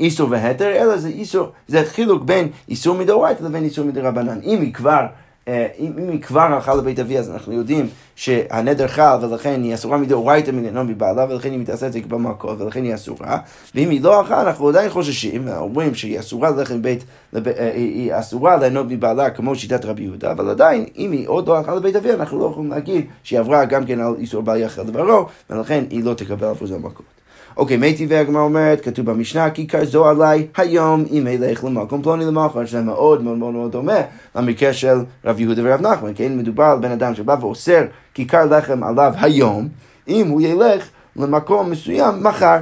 איסור 0.00 0.30
והתר, 0.30 0.70
אלא 0.70 0.96
זה 0.96 1.08
איסור, 1.08 1.48
זה 1.68 1.84
חילוק 1.84 2.22
בין 2.22 2.48
איסור 2.68 2.96
מדאורייתא 2.96 3.42
לבין 3.42 3.64
איסור 3.64 3.84
מדרבנן. 3.84 4.38
אם 4.42 4.60
היא 4.60 4.74
כבר 4.74 5.06
אם, 5.48 5.92
אם 5.98 6.10
היא 6.10 6.20
כבר 6.20 6.40
הלכה 6.40 6.74
לבית 6.74 6.98
אבי, 6.98 7.18
אז 7.18 7.30
אנחנו 7.30 7.52
יודעים 7.52 7.88
שהנדר 8.16 8.88
חל, 8.88 9.18
ולכן 9.22 9.62
היא 9.62 9.74
אסורה 9.74 9.98
מדאורייתא 9.98 10.50
מלנון 10.50 10.86
מבעלה, 10.86 11.26
ולכן 11.28 11.50
היא 11.50 11.58
מתעשית 11.58 11.92
זה 11.92 12.00
במקום, 12.08 12.56
ולכן 12.58 12.84
היא 12.84 12.94
אסורה. 12.94 13.38
ואם 13.74 13.90
היא 13.90 14.02
לא 14.02 14.18
הלכה, 14.18 14.42
אנחנו 14.42 14.68
עדיין 14.68 14.90
חוששים, 14.90 15.48
אומרים 15.48 15.94
שהיא 15.94 16.20
אסורה 16.20 16.50
ללכת 16.50 16.74
לבית, 16.74 17.04
לב, 17.32 17.48
אה, 17.48 17.72
היא 17.74 18.18
אסורה 18.18 18.56
ליהנות 18.56 18.86
מבעלה, 18.88 19.30
כמו 19.30 19.56
שיטת 19.56 19.84
רבי 19.84 20.02
יהודה, 20.02 20.32
אבל 20.32 20.50
עדיין, 20.50 20.86
אם 20.96 21.12
היא 21.12 21.28
עוד 21.28 21.48
לא 21.48 21.58
הלכה 21.58 21.74
לבית 21.74 21.96
אבי, 21.96 22.12
אנחנו 22.12 22.38
לא 22.38 22.44
יכולים 22.44 22.70
להגיד 22.70 23.06
שהיא 23.22 23.38
עברה 23.38 23.64
גם 23.64 23.86
כן 23.86 24.00
על 24.00 24.14
איסור 24.18 24.42
בעל 24.42 24.60
יחד 24.60 24.86
דברו, 24.86 25.26
ולכן 25.50 25.84
היא 25.90 26.04
לא 26.04 26.14
תקבל 26.14 26.46
עבור 26.46 26.68
זה 26.68 26.78
מכות. 26.78 27.23
אוקיי, 27.56 27.76
מי 27.76 27.94
טבעי 27.94 28.18
הגמרא 28.18 28.42
אומרת, 28.42 28.80
כתוב 28.84 29.06
במשנה, 29.06 29.50
כי 29.50 29.66
כזו 29.66 30.08
עליי 30.08 30.46
היום 30.56 31.04
אם 31.10 31.26
אלך 31.26 31.64
למקום 31.64 32.02
פלוני 32.02 32.24
למחר, 32.24 32.64
שזה 32.64 32.80
מאוד 32.80 33.22
מאוד 33.22 33.38
מאוד 33.38 33.52
מאוד 33.54 33.72
דומה 33.72 34.00
למקרה 34.36 34.72
של 34.72 34.98
רב 35.24 35.40
יהודה 35.40 35.62
ורב 35.64 35.80
נחמן, 35.80 36.12
כן? 36.14 36.38
מדובר 36.38 36.64
על 36.64 36.78
בן 36.78 36.90
אדם 36.90 37.14
שבא 37.14 37.36
ואוסר 37.40 37.84
כיכר 38.14 38.44
לחם 38.44 38.84
עליו 38.84 39.12
היום, 39.20 39.68
אם 40.08 40.28
הוא 40.28 40.40
ילך 40.40 40.88
למקום 41.16 41.70
מסוים 41.70 42.22
מחר. 42.22 42.58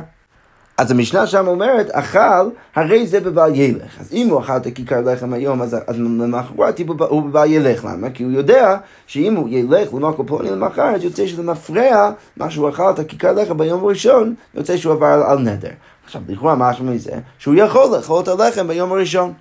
אז 0.82 0.90
המשנה 0.90 1.26
שם 1.26 1.48
אומרת, 1.48 1.90
אכל, 1.90 2.48
הרי 2.74 3.06
זה 3.06 3.20
בבעל 3.20 3.54
ילך. 3.54 4.00
אז 4.00 4.12
אם 4.12 4.28
הוא 4.28 4.40
אכל 4.40 4.56
את 4.56 4.66
הכיכר 4.66 5.00
לחם 5.00 5.32
היום, 5.32 5.62
אז, 5.62 5.76
אז 5.86 5.98
למחרת 5.98 6.78
הוא 6.78 7.22
בבעל 7.22 7.52
ילך. 7.52 7.84
למה? 7.84 8.10
כי 8.10 8.22
הוא 8.22 8.32
יודע 8.32 8.76
שאם 9.06 9.34
הוא 9.34 9.48
ילך 9.48 9.94
למקום 9.94 10.26
פלוני 10.26 10.50
למחר, 10.50 10.82
אז 10.82 11.04
יוצא 11.04 11.26
שזה 11.26 11.42
מפריע 11.42 12.10
מה 12.36 12.50
שהוא 12.50 12.68
אכל 12.68 12.90
את 12.90 12.98
הכיכר 12.98 13.32
לחם 13.32 13.58
ביום 13.58 13.84
הראשון, 13.84 14.34
יוצא 14.54 14.76
שהוא 14.76 14.92
עבר 14.92 15.06
על, 15.06 15.22
על 15.22 15.38
נדר. 15.38 15.70
עכשיו, 16.04 16.22
לכאורה 16.28 16.54
משהו 16.54 16.84
מזה, 16.84 17.12
שהוא 17.38 17.54
יכול 17.54 17.96
לאכול 17.96 18.22
את 18.22 18.28
הלחם 18.28 18.68
ביום 18.68 18.92
הראשון. 18.92 19.32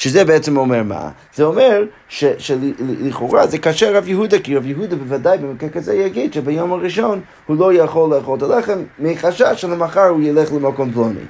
שזה 0.00 0.24
בעצם 0.24 0.56
אומר 0.56 0.82
מה? 0.82 1.08
זה 1.34 1.44
אומר 1.44 1.84
שלכאורה 2.08 3.46
זה 3.46 3.58
קשה 3.58 3.98
רב 3.98 4.08
יהודה, 4.08 4.38
כי 4.38 4.56
רב 4.56 4.66
יהודה 4.66 4.96
בוודאי 4.96 5.38
במקרה 5.38 5.68
כזה 5.68 5.94
יגיד 5.94 6.32
שביום 6.32 6.72
הראשון 6.72 7.20
הוא 7.46 7.56
לא 7.56 7.74
יכול 7.74 8.14
לאכול 8.14 8.38
את 8.38 8.42
הלחם, 8.42 8.78
מחשש 8.98 9.60
שלמחר 9.60 10.08
הוא 10.08 10.22
ילך 10.22 10.52
למקום 10.52 10.92
פלוני. 10.92 11.20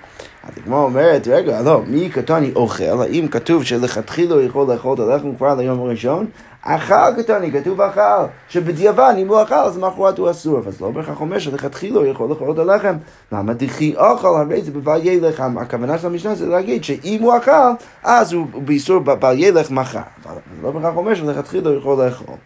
אז 0.44 0.54
הגמרא 0.62 0.82
אומרת, 0.82 1.28
רגע, 1.28 1.62
לא, 1.62 1.82
מי 1.86 2.08
קטני 2.08 2.50
אוכל? 2.56 3.02
האם 3.02 3.28
כתוב 3.28 3.64
שלכתחילה 3.64 4.34
הוא 4.34 4.42
יכול 4.42 4.72
לאכול 4.72 4.94
את 4.94 5.00
הלחם 5.00 5.34
כבר 5.34 5.54
ליום 5.54 5.80
הראשון? 5.80 6.26
אכל 6.62 7.14
קטני, 7.16 7.52
כתוב 7.52 7.80
אכל, 7.80 8.24
שבדיעבד 8.48 9.14
אם 9.18 9.28
הוא 9.28 9.42
אכל 9.42 9.54
אז 9.54 9.78
למחרת 9.78 10.18
הוא 10.18 10.30
אסור, 10.30 10.58
אבל 10.58 10.70
זה 10.70 10.84
לא 10.84 10.90
בהכרח 10.90 11.20
אומר 11.20 11.38
שלכתחילה 11.38 11.98
הוא 11.98 12.06
יכול 12.06 12.30
לאכול 12.30 12.52
את 12.52 12.58
הלחם. 12.58 12.96
למה 13.32 13.52
דכי 13.52 13.96
אוכל 13.96 14.28
הרי 14.28 14.62
זה 14.62 14.70
בבל 14.70 15.00
ילך, 15.02 15.42
הכוונה 15.60 15.98
של 15.98 16.06
המשנה 16.06 16.34
זה 16.34 16.46
להגיד 16.46 16.84
שאם 16.84 17.18
הוא 17.22 17.36
אכל 17.36 17.70
אז 18.02 18.32
הוא 18.32 18.46
באיסור 18.64 18.98
בבל 18.98 19.34
ילך 19.38 19.70
מחר. 19.70 20.00
אבל 20.24 20.34
זה 20.34 20.62
לא 20.62 20.70
בהכרח 20.70 20.96
אומר 20.96 21.14
שלכתחילה 21.14 21.70
הוא 21.70 21.78
יכול 21.78 22.04
לאכול. 22.04 22.36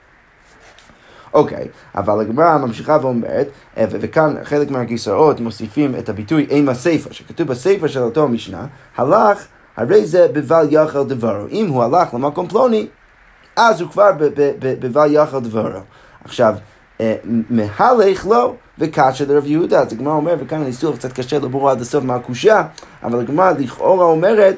אוקיי, 1.35 1.69
אבל 1.95 2.21
הגמרא 2.21 2.59
ממשיכה 2.59 2.99
ואומרת, 3.03 3.49
אה, 3.77 3.85
וכאן 3.91 4.35
חלק 4.45 4.71
מהגרסאות 4.71 5.41
מוסיפים 5.41 5.95
את 5.99 6.09
הביטוי 6.09 6.47
אימה 6.51 6.73
הסיפא, 6.73 7.13
שכתוב 7.13 7.49
בסיפא 7.49 7.89
של 7.89 8.01
אותו 8.01 8.29
משנה, 8.29 8.67
הלך, 8.97 9.47
הרי 9.77 10.07
זה 10.07 10.29
בבל 10.33 10.67
יחל 10.71 11.03
דברו. 11.03 11.47
אם 11.51 11.69
הוא 11.69 11.83
הלך 11.83 12.15
למקום 12.15 12.49
פלוני, 12.49 12.87
אז 13.57 13.81
הוא 13.81 13.91
כבר 13.91 14.11
בבל 14.59 15.09
יחל 15.11 15.41
דברו. 15.41 15.81
עכשיו, 16.25 16.55
אה, 17.01 17.15
מהלך 17.51 18.27
לו 18.27 18.55
וקשה 18.79 19.25
לרב 19.29 19.47
יהודה. 19.47 19.81
אז 19.81 19.93
הגמרא 19.93 20.13
אומרת, 20.13 20.39
וכאן 20.41 20.63
הניסוח 20.63 20.97
קצת 20.97 21.13
קשה 21.13 21.39
לברור 21.39 21.71
עד 21.71 21.81
הסוף 21.81 22.05
מהקושייה, 22.05 22.63
אבל 23.03 23.21
הגמרא 23.21 23.53
לכאורה 23.59 24.05
אומרת 24.05 24.57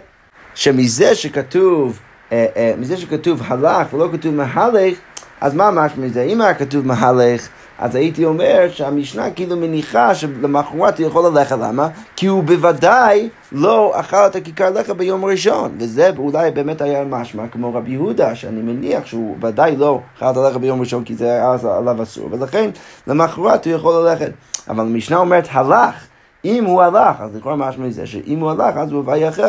שמזה 0.54 1.14
שכתוב, 1.14 2.00
אה, 2.32 2.74
מזה 2.78 2.96
שכתוב 2.96 3.42
הלך 3.46 3.94
ולא 3.94 4.09
כתוב 4.12 4.35
מהלך, 4.35 4.98
אז 5.40 5.55
מה 5.55 5.70
משמע 5.70 6.07
מזה? 6.07 6.22
אם 6.22 6.40
היה 6.40 6.55
כתוב 6.55 6.87
מהלך, 6.87 7.49
אז 7.79 7.94
הייתי 7.94 8.25
אומר 8.25 8.66
שהמשנה 8.72 9.31
כאילו 9.31 9.57
מניחה 9.57 10.14
שלמחרת 10.14 10.99
הוא 10.99 11.07
יכול 11.07 11.27
ללכת, 11.27 11.57
למה? 11.62 11.88
כי 12.16 12.27
הוא 12.27 12.44
בוודאי 12.44 13.29
לא 13.53 13.92
אכל 14.01 14.27
את 14.27 14.37
הכיכר 14.37 14.70
לחם 14.70 14.99
ביום 14.99 15.25
ראשון, 15.25 15.77
וזה 15.79 16.11
אולי 16.18 16.51
באמת 16.51 16.81
היה 16.81 17.05
משמע 17.05 17.49
כמו 17.49 17.75
רבי 17.75 17.90
יהודה, 17.90 18.35
שאני 18.35 18.62
מניח 18.62 19.07
שהוא 19.07 19.37
ודאי 19.40 19.77
לא 19.77 20.01
אכל 20.16 20.31
את 20.31 20.37
הלחם 20.37 20.61
ביום 20.61 20.81
ראשון 20.81 21.05
כי 21.05 21.14
זה 21.14 21.25
היה 21.25 21.57
עליו 21.79 22.03
אסור, 22.03 22.29
ולכן 22.33 22.70
למחרת 23.07 23.66
הוא 23.66 23.75
יכול 23.75 23.94
ללכת. 23.94 24.31
אבל 24.68 24.85
המשנה 24.85 25.16
אומרת 25.16 25.49
הלך. 25.51 26.07
אם 26.44 26.64
הוא 26.64 26.83
הלך, 26.83 27.20
אז 27.20 27.37
לכאורה 27.37 27.57
משמע 27.57 27.87
מזה 27.87 28.07
שאם 28.07 28.40
הוא 28.40 28.51
הלך, 28.51 28.77
אז 28.77 28.92
הוא 28.92 29.03
ויאכל. 29.07 29.42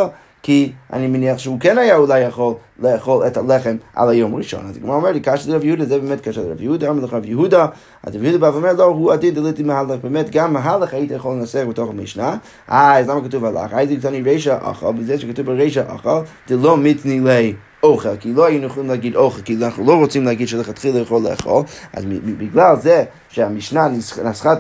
כי 0.48 0.72
אני 0.94 1.08
מניח 1.08 1.38
שהוא 1.38 1.60
כן 1.60 1.78
היה 1.78 1.96
אולי 1.96 2.20
יכול 2.20 2.54
לאכול 2.80 3.28
את 3.28 3.38
הלחם 3.38 3.76
על 3.96 4.10
היום 4.10 4.34
הראשון. 4.34 4.66
אז 4.70 4.78
הגמרא 4.78 4.96
אומר 4.96 5.12
לי, 5.12 5.20
קשה 5.20 5.52
לרב 5.52 5.64
יהודה, 5.64 5.86
זה 5.86 6.00
באמת 6.00 6.22
קשה 6.22 6.42
לרב 6.42 6.62
יהודה, 6.62 6.90
אמר 6.90 7.04
לך 7.04 7.14
רב 7.14 7.26
יהודה, 7.26 7.66
אז 8.04 8.16
רב 8.16 8.24
יהודה 8.24 8.38
בא 8.38 8.56
ואומר, 8.56 8.74
לא, 8.74 8.84
הוא 8.84 9.12
עתיד 9.12 9.36
דליתי 9.36 9.64
מהלך, 9.64 10.00
באמת, 10.04 10.30
גם 10.32 10.54
מהלך 10.54 10.94
היית 10.94 11.12
יכול 11.12 11.36
לנסח 11.36 11.64
בתוך 11.70 11.90
המשנה. 11.90 12.36
אה, 12.72 13.00
אז 13.00 13.10
למה 13.10 13.24
כתוב 13.24 13.46
הלך? 13.46 13.74
הייתי 13.74 13.98
קטני 13.98 14.22
רישא 14.22 14.58
אכל, 14.62 14.92
בזה 14.92 15.20
שכתוב 15.20 15.46
ברישא 15.46 15.84
אכל, 15.96 16.20
דלא 16.48 16.78
מתני 16.78 17.20
לי. 17.20 17.54
אוכל, 17.84 18.18
כי 18.20 18.34
לא 18.34 18.46
היינו 18.46 18.66
יכולים 18.66 18.90
להגיד 18.90 19.16
אוכל, 19.16 19.42
כי 19.42 19.56
אנחנו 19.62 19.86
לא 19.86 19.94
רוצים 19.94 20.26
להגיד 20.26 20.48
שלכתחילה 20.48 21.00
יכול 21.00 21.22
לאכול, 21.22 21.64
אז 21.94 22.06
בגלל 22.38 22.76
זה 22.76 23.04
שהמשנה 23.30 23.88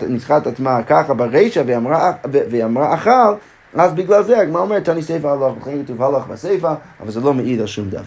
ניסחה 0.08 0.38
את 0.38 0.48
עצמה 0.48 0.84
ככה 0.84 1.14
ברישא 1.14 1.64
אמרה 2.64 2.94
אכל, 2.94 3.34
אז 3.78 3.94
בגלל 3.94 4.24
זה 4.24 4.40
הגמרא 4.40 4.62
אומרת, 4.62 4.86
תני 4.86 5.02
סיפא 5.02 5.28
הלך, 5.28 5.54
לכן 5.62 5.84
כתוב 5.84 6.04
הלך 6.04 6.28
בסיפא, 6.28 6.74
אבל 7.00 7.12
זה 7.12 7.22
לא 7.22 7.34
מעיד 7.34 7.62
על 7.62 7.68
שום 7.68 7.90
דבר. 7.90 8.02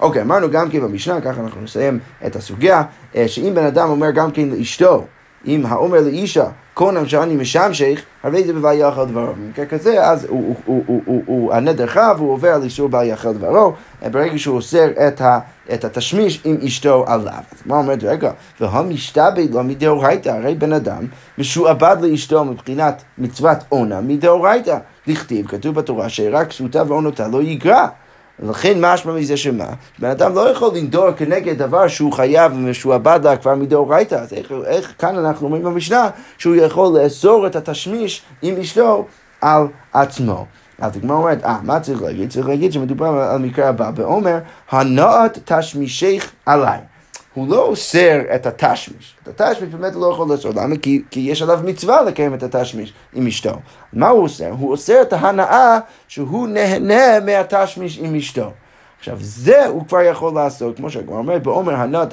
אוקיי, 0.00 0.22
אמרנו 0.22 0.50
גם 0.50 0.70
כן 0.70 0.80
במשנה, 0.80 1.20
ככה 1.20 1.40
אנחנו 1.40 1.60
נסיים 1.62 1.98
את 2.26 2.36
הסוגיה, 2.36 2.82
אה, 3.16 3.28
שאם 3.28 3.52
בן 3.54 3.64
אדם 3.64 3.88
אומר 3.88 4.10
גם 4.10 4.30
כן 4.30 4.48
לאשתו, 4.48 5.04
אם 5.46 5.66
האומר 5.66 6.00
לאישה, 6.00 6.46
קונם 6.76 7.08
שאני 7.08 7.36
משמשך, 7.36 8.00
הרי 8.22 8.44
זה 8.44 8.52
בבעיה 8.52 8.86
יאכל 8.86 9.04
דברו. 9.04 9.32
במקרה 9.32 9.66
כזה, 9.66 10.04
אז 10.04 10.26
הוא, 11.26 11.54
הנדר 11.54 11.86
חב, 11.86 12.16
הוא 12.18 12.32
עובר 12.32 12.48
על 12.48 12.62
איסור 12.62 12.88
בעיה 12.88 13.10
יאכל 13.10 13.32
דברו, 13.32 13.72
ברגע 14.10 14.38
שהוא 14.38 14.56
אוסר 14.56 14.86
את, 15.08 15.22
את 15.74 15.84
התשמיש 15.84 16.40
עם 16.44 16.56
אשתו 16.66 17.04
עליו. 17.06 17.32
אז 17.52 17.62
מה 17.66 17.76
אומרת, 17.76 17.98
רגע, 18.02 18.30
והמשתבד 18.60 19.54
לו 19.54 19.64
מדאורייתא, 19.64 20.28
הרי 20.28 20.54
בן 20.54 20.72
אדם 20.72 21.06
משועבד 21.38 21.96
לאשתו 22.00 22.44
מבחינת 22.44 23.02
מצוות 23.18 23.58
עונה 23.68 24.00
מדאורייתא. 24.00 24.78
לכתיב, 25.06 25.46
כתוב 25.46 25.74
בתורה, 25.74 26.08
שרק 26.08 26.48
כסותה 26.48 26.82
ועונותה 26.86 27.28
לא 27.28 27.42
יגרע. 27.42 27.86
ולכן 28.40 28.78
משמע 28.80 29.12
מזה 29.12 29.36
שמה? 29.36 29.66
בן 29.98 30.10
אדם 30.10 30.34
לא 30.34 30.50
יכול 30.50 30.70
לנדור 30.74 31.12
כנגד 31.12 31.58
דבר 31.58 31.88
שהוא 31.88 32.12
חייב 32.12 32.52
ומשועבד 32.52 33.20
לה 33.24 33.36
כבר 33.36 33.54
מדאורייתא. 33.54 34.14
אז 34.14 34.32
איך, 34.32 34.52
איך 34.66 34.92
כאן 34.98 35.18
אנחנו 35.18 35.46
אומרים 35.46 35.62
במשנה 35.62 36.08
שהוא 36.38 36.56
יכול 36.56 36.98
לאסור 36.98 37.46
את 37.46 37.56
התשמיש 37.56 38.22
עם 38.42 38.56
אשתו 38.60 39.06
על 39.40 39.66
עצמו. 39.92 40.46
אז 40.78 40.96
הגמרא 40.96 41.16
אומרת, 41.16 41.44
אה, 41.44 41.58
מה 41.62 41.80
צריך 41.80 42.02
להגיד? 42.02 42.30
צריך 42.30 42.48
להגיד 42.48 42.72
שמדובר 42.72 43.06
על 43.06 43.34
המקרה 43.34 43.68
הבא, 43.68 43.90
ואומר, 43.96 44.38
הנעת 44.70 45.38
תשמישך 45.44 46.32
עליי. 46.46 46.78
הוא 47.36 47.48
לא 47.48 47.62
אוסר 47.62 48.20
את 48.34 48.46
התשמיש. 48.46 49.14
את 49.22 49.40
התשמיש 49.40 49.74
באמת 49.74 49.94
הוא 49.94 50.02
לא 50.02 50.12
יכול 50.12 50.32
לאסור. 50.32 50.52
למה? 50.56 50.76
כי, 50.76 51.02
כי 51.10 51.20
יש 51.20 51.42
עליו 51.42 51.60
מצווה 51.64 52.02
לקיים 52.02 52.34
את 52.34 52.42
התשמיש 52.42 52.92
עם 53.14 53.26
אשתו. 53.26 53.52
מה 53.92 54.08
הוא 54.08 54.22
אוסר? 54.22 54.50
הוא 54.50 54.70
אוסר 54.70 55.02
את 55.02 55.12
ההנאה 55.12 55.78
שהוא 56.08 56.48
נהנה 56.48 57.20
מהתשמיש 57.20 57.98
עם 57.98 58.14
אשתו. 58.14 58.50
עכשיו, 59.08 59.18
זה 59.20 59.66
הוא 59.66 59.86
כבר 59.88 60.00
יכול 60.00 60.34
לעשות, 60.34 60.76
כמו 60.76 60.90
שהגמרא 60.90 61.18
אומרת, 61.18 61.42
בעומר 61.42 61.74
הנא 61.74 62.04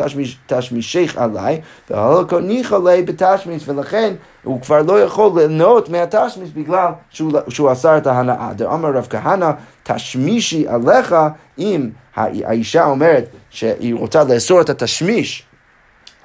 תשמישך 0.47 1.17
עליי, 1.17 1.61
והלכו 1.89 2.39
ניחא 2.39 2.75
לי 2.85 3.03
בתשמיש, 3.03 3.69
ולכן 3.69 4.13
הוא 4.43 4.61
כבר 4.61 4.81
לא 4.81 5.01
יכול 5.03 5.31
ליהנות 5.35 5.89
מהתשמיש 5.89 6.49
בגלל 6.49 6.91
שהוא, 7.09 7.31
שהוא 7.49 7.69
עשה 7.69 7.97
את 7.97 8.07
ההנאה. 8.07 8.53
דאמר 8.55 8.89
רב 8.89 9.07
כהנא, 9.09 9.51
תשמישי 9.83 10.67
עליך, 10.67 11.15
אם 11.59 11.89
האישה 12.17 12.85
אומרת 12.85 13.25
שהיא 13.49 13.95
רוצה 13.95 14.23
לאסור 14.23 14.61
את 14.61 14.69
התשמיש 14.69 15.43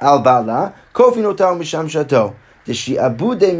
על 0.00 0.18
בעלה, 0.18 0.66
כופין 0.92 1.24
אותה 1.24 1.52
ומשמשתו. 1.52 2.32
דשעבודי 2.68 3.58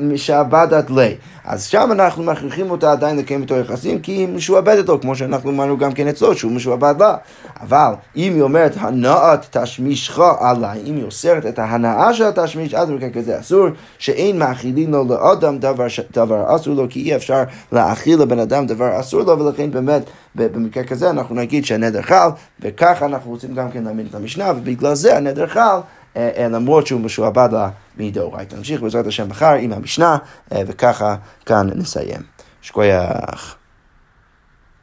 משעבדת 0.00 0.90
לי. 0.90 1.14
אז 1.44 1.64
שם 1.64 1.88
אנחנו 1.92 2.22
מכריחים 2.22 2.70
אותה 2.70 2.92
עדיין 2.92 3.16
לקיים 3.16 3.42
איתו 3.42 3.56
יחסים, 3.56 4.00
כי 4.00 4.12
היא 4.12 4.28
משועבדת 4.28 4.88
לו, 4.88 5.00
כמו 5.00 5.16
שאנחנו 5.16 5.50
אמרנו 5.50 5.78
גם 5.78 5.92
כן 5.92 6.08
אצלו, 6.08 6.36
שהוא 6.36 6.52
משועבד 6.52 6.94
לה. 6.98 7.16
אבל 7.60 7.92
אם 8.16 8.32
היא 8.34 8.42
אומרת, 8.42 8.72
הנעת 8.76 9.56
תשמישך 9.56 10.18
עליי, 10.40 10.80
אם 10.86 10.96
היא 10.96 11.04
אוסרת 11.04 11.46
את 11.46 11.58
ההנאה 11.58 12.14
של 12.14 12.24
התשמיש, 12.24 12.74
אז 12.74 12.90
במקרה 12.90 13.10
כזה 13.10 13.40
אסור, 13.40 13.66
שאין 13.98 14.38
מאכילים 14.38 14.92
לו 14.92 15.04
לאדם 15.04 15.58
דבר, 15.58 15.86
דבר 16.12 16.56
אסור 16.56 16.74
לו, 16.74 16.86
כי 16.90 17.00
אי 17.00 17.16
אפשר 17.16 17.42
להאכיל 17.72 18.20
לבן 18.20 18.38
אדם 18.38 18.66
דבר 18.66 19.00
אסור 19.00 19.22
לו, 19.22 19.38
ולכן 19.38 19.70
באמת 19.70 20.02
במקרה 20.34 20.84
כזה 20.84 21.10
אנחנו 21.10 21.34
נגיד 21.34 21.64
שהנדר 21.64 22.02
חל, 22.02 22.28
וככה 22.60 23.06
אנחנו 23.06 23.30
רוצים 23.30 23.54
גם 23.54 23.70
כן 23.70 23.84
להאמין 23.84 24.06
את 24.10 24.14
המשנה, 24.14 24.52
ובגלל 24.56 24.94
זה 24.94 25.16
הנדר 25.16 25.46
חל. 25.46 25.78
אה, 26.16 26.30
אה, 26.36 26.48
למרות 26.48 26.86
שהוא 26.86 27.00
משועבד 27.00 27.48
לה 27.52 27.68
מדאורייתא. 27.96 28.56
נמשיך 28.56 28.82
בעזרת 28.82 29.06
השם 29.06 29.28
מחר 29.28 29.52
עם 29.52 29.72
המשנה, 29.72 30.18
אה, 30.52 30.62
וככה 30.66 31.16
כאן 31.46 31.70
נסיים. 31.74 32.20
שכוייח. 32.62 33.56